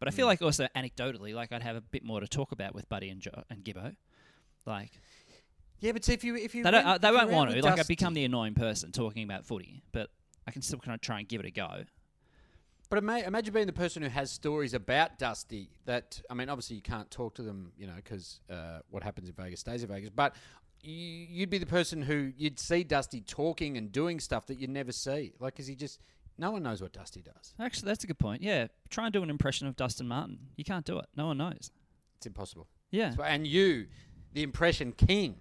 [0.00, 0.30] but I feel Mm.
[0.30, 3.20] like also anecdotally, like I'd have a bit more to talk about with Buddy and
[3.20, 3.94] jo- and Gibbo.
[4.66, 4.90] Like
[5.80, 7.56] yeah, but see if you if you they don't, went- uh, they won't want to.
[7.62, 10.10] Like I Dusty- become the annoying person talking about footy, but
[10.46, 11.84] I can still kind of try and give it a go.
[12.88, 15.70] But ima- imagine being the person who has stories about Dusty.
[15.86, 19.28] That I mean, obviously you can't talk to them, you know, because uh, what happens
[19.28, 20.10] in Vegas stays in Vegas.
[20.10, 20.34] But
[20.82, 24.70] you, you'd be the person who you'd see Dusty talking and doing stuff that you'd
[24.70, 26.00] never see, like because he just
[26.36, 27.54] no one knows what Dusty does.
[27.60, 28.42] Actually, that's a good point.
[28.42, 30.38] Yeah, try and do an impression of Dustin Martin.
[30.56, 31.06] You can't do it.
[31.16, 31.70] No one knows.
[32.16, 32.66] It's impossible.
[32.90, 33.14] Yeah.
[33.24, 33.86] And you,
[34.32, 35.36] the impression king,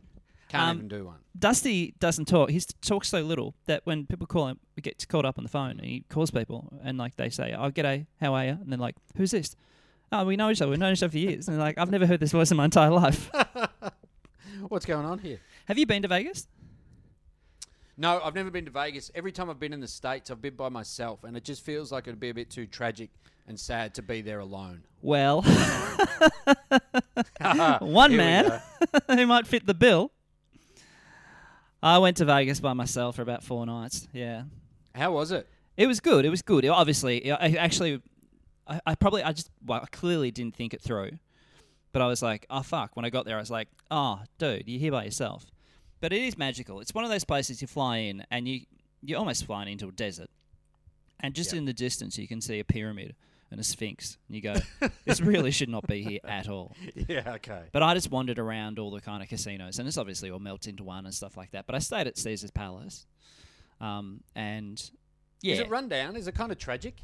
[0.50, 1.20] can't Um, even do one.
[1.38, 2.50] Dusty doesn't talk.
[2.50, 5.50] He talks so little that when people call him, he gets called up on the
[5.50, 8.72] phone and he calls people and like they say, "Oh, g'day, how are you?" And
[8.72, 9.56] they're like, "Who's this?"
[10.12, 10.72] Oh, we know each other.
[10.72, 11.48] We've known each other for years.
[11.48, 13.30] And like, "I've never heard this voice in my entire life."
[14.68, 15.40] What's going on here?
[15.68, 16.48] Have you been to Vegas?
[17.96, 19.12] No, I've never been to Vegas.
[19.14, 21.92] Every time I've been in the States, I've been by myself, and it just feels
[21.92, 23.10] like it'd be a bit too tragic
[23.48, 24.84] and sad to be there alone.
[25.02, 25.42] Well,
[27.82, 28.62] one Here we man
[29.18, 30.12] who might fit the bill.
[31.82, 34.08] I went to Vegas by myself for about four nights.
[34.14, 34.44] Yeah.
[34.96, 35.48] How was it?
[35.78, 36.26] It was good.
[36.26, 36.66] It was good.
[36.66, 38.02] It- obviously, I I actually,
[38.68, 41.12] I, I probably, I just, well, I clearly didn't think it through.
[41.92, 42.96] But I was like, oh fuck.
[42.96, 45.46] When I got there, I was like, oh, dude, you're here by yourself.
[46.02, 46.80] But it is magical.
[46.82, 48.62] It's one of those places you fly in and you
[49.02, 50.30] you're almost flying into a desert,
[51.22, 53.16] and just in the distance you can see a pyramid
[53.52, 54.56] and a sphinx, and you go,
[55.06, 56.76] this really should not be here at all.
[57.08, 57.64] Yeah, okay.
[57.72, 60.68] But I just wandered around all the kind of casinos, and it's obviously all melts
[60.68, 61.66] into one and stuff like that.
[61.66, 63.06] But I stayed at Caesar's Palace,
[63.82, 64.80] um, and
[65.42, 66.16] yeah, Is it run down?
[66.16, 66.96] Is it kind of tragic?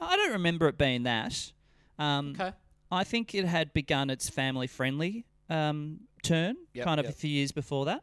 [0.00, 1.52] I don't remember it being that.
[1.98, 2.52] Um, Okay.
[2.90, 7.14] I think it had begun its family friendly um, turn, Yep, kind of yep.
[7.14, 8.02] a few years before that.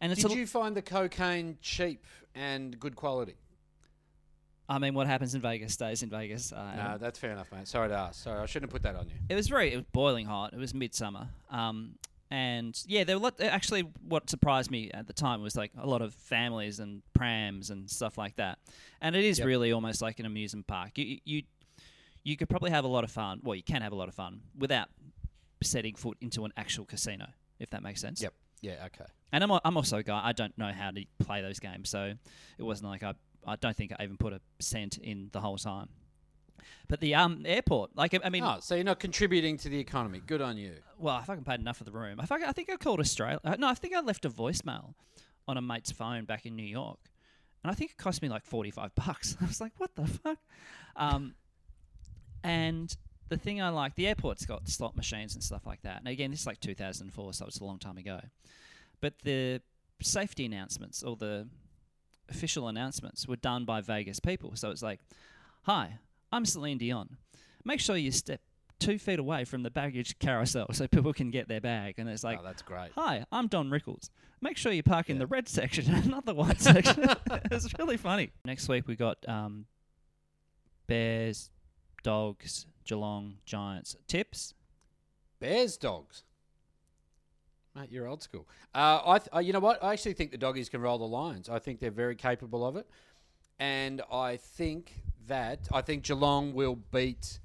[0.00, 3.36] And it's, Did you find the cocaine cheap and good quality?
[4.68, 6.52] I mean, what happens in Vegas stays in Vegas.
[6.52, 7.68] Uh, No, that's fair enough, mate.
[7.68, 8.22] Sorry to ask.
[8.22, 9.14] Sorry, I shouldn't have put that on you.
[9.28, 10.52] It was very, it was boiling hot.
[10.54, 11.28] It was midsummer.
[11.50, 11.96] Um,
[12.30, 15.72] and yeah, there were a lot, actually, what surprised me at the time was like
[15.76, 18.58] a lot of families and prams and stuff like that.
[19.02, 19.46] And it is Yep.
[19.46, 20.96] really almost like an amusement park.
[20.96, 21.42] You, you,
[22.24, 23.40] you could probably have a lot of fun.
[23.42, 24.88] Well, you can have a lot of fun without
[25.62, 27.26] setting foot into an actual casino,
[27.58, 28.22] if that makes sense.
[28.22, 28.32] Yep.
[28.62, 29.04] Yeah, okay.
[29.32, 31.90] And I'm, a- I'm also a guy, I don't know how to play those games.
[31.90, 32.14] So
[32.58, 33.14] it wasn't like I,
[33.46, 35.88] I don't think I even put a cent in the whole time.
[36.88, 40.20] But the um airport, like I mean, oh, so you're not contributing to the economy.
[40.24, 40.74] Good on you.
[40.98, 42.20] well, I fucking paid enough for the room.
[42.20, 43.40] I, fucking, I think I called Australia.
[43.44, 44.94] uh, No, I think I left a voicemail
[45.48, 46.98] on a mate's phone back in New York,
[47.64, 49.36] and I think it cost me like forty five bucks.
[49.40, 50.38] I was like, what the fuck?
[50.94, 51.34] Um,
[52.44, 52.94] and
[53.28, 55.98] the thing I like, the airport's got slot machines and stuff like that.
[55.98, 58.20] And again, this is like 2004, so it's a long time ago.
[59.00, 59.62] But the
[60.02, 61.48] safety announcements or the
[62.28, 64.52] official announcements were done by Vegas people.
[64.54, 65.00] So it's like,
[65.62, 65.98] hi,
[66.30, 67.16] I'm Celine Dion.
[67.64, 68.40] Make sure you step
[68.78, 71.94] two feet away from the baggage carousel so people can get their bag.
[71.98, 72.90] And it's like, oh, that's great.
[72.94, 74.10] hi, I'm Don Rickles.
[74.40, 77.04] Make sure you park in the red section and not the white section.
[77.50, 78.30] it's really funny.
[78.44, 79.66] Next week we got um,
[80.88, 81.50] Bears,
[82.02, 83.94] Dogs, Geelong, Giants.
[84.08, 84.54] Tips?
[85.38, 86.24] Bears, dogs.
[87.74, 88.46] Mate, you're old school.
[88.74, 89.82] Uh, I, th- uh, you know what?
[89.82, 91.48] I actually think the doggies can roll the Lions.
[91.48, 92.86] I think they're very capable of it,
[93.58, 94.92] and I think
[95.26, 97.38] that I think Geelong will beat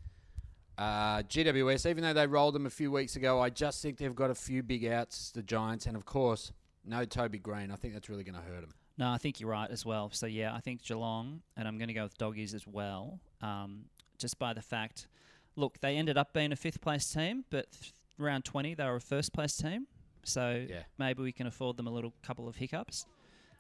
[0.78, 3.40] uh, GWS, even though they rolled them a few weeks ago.
[3.42, 6.52] I just think they've got a few big outs, the Giants, and of course,
[6.84, 7.72] no Toby Greene.
[7.72, 8.74] I think that's really going to hurt them.
[8.98, 10.10] No, I think you're right as well.
[10.12, 13.20] So yeah, I think Geelong, and I'm going to go with doggies as well.
[13.42, 13.86] Um,
[14.18, 15.08] just by the fact,
[15.56, 18.96] look, they ended up being a fifth place team, but th- round 20 they were
[18.96, 19.86] a first place team.
[20.28, 20.84] So Yeah.
[20.98, 23.06] maybe we can afford them a little couple of hiccups.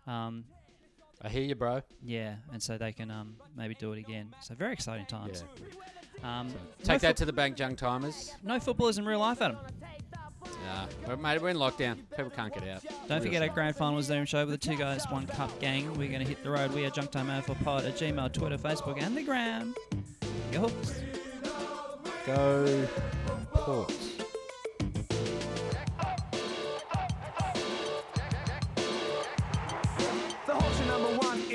[0.05, 0.45] Um,
[1.22, 1.82] I hear you, bro.
[2.03, 4.34] yeah, and so they can um, maybe do it again.
[4.41, 5.43] So very exciting times.
[6.24, 6.49] Um,
[6.84, 8.36] Take no, that to the bank, young timers.
[8.43, 9.57] no footballers in real life, Adam.
[10.63, 11.97] Yeah, but mate, we're in lockdown.
[12.15, 12.84] People can't get out.
[13.07, 15.88] Don't forget our grand final Zoom show with the two guys, one cup gang.
[15.97, 16.72] We're going to hit the road.
[16.74, 19.74] We are Junk Time AFL Pod at Gmail, Twitter, Facebook, and the gram.
[20.51, 21.01] Go Hawks.
[22.26, 22.88] Go
[23.53, 24.07] Ports.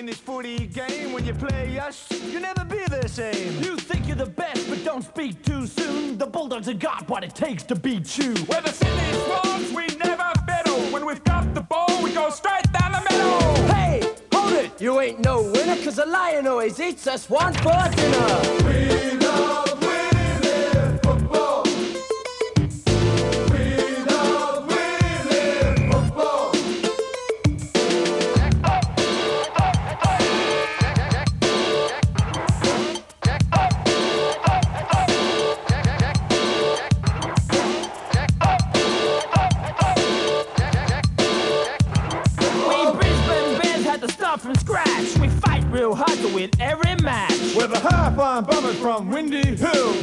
[0.03, 1.12] In this footy game.
[1.12, 3.62] When you play us, you'll never be the same.
[3.62, 6.18] You think you're the best, but don't speak too soon.
[6.18, 8.34] The Bulldogs have got what it takes to beat you.
[8.48, 10.80] We're the Sydney Swans, we never fiddle.
[10.92, 13.74] When we've got the ball, we go straight down the middle.
[13.74, 14.00] Hey,
[14.32, 14.80] hold it!
[14.80, 18.40] You ain't no winner, cause a lion always eats us one for dinner.
[18.66, 19.71] We love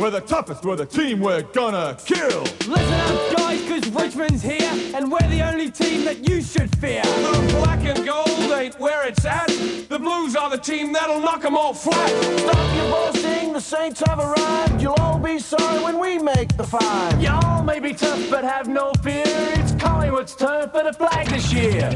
[0.09, 2.41] We're the toughest, we're the team we're gonna kill.
[2.41, 7.03] Listen up, guys, cause Richmond's here, and we're the only team that you should fear.
[7.03, 9.49] The black and gold ain't where it's at.
[9.87, 12.09] The Blues are the team that'll knock 'em all flat.
[12.39, 14.81] Stop your boasting, the Saints have arrived.
[14.81, 17.21] You'll all be sorry when we make the five.
[17.21, 19.21] Y'all may be tough, but have no fear.
[19.27, 21.95] It's Collingwood's turn for the flag this year.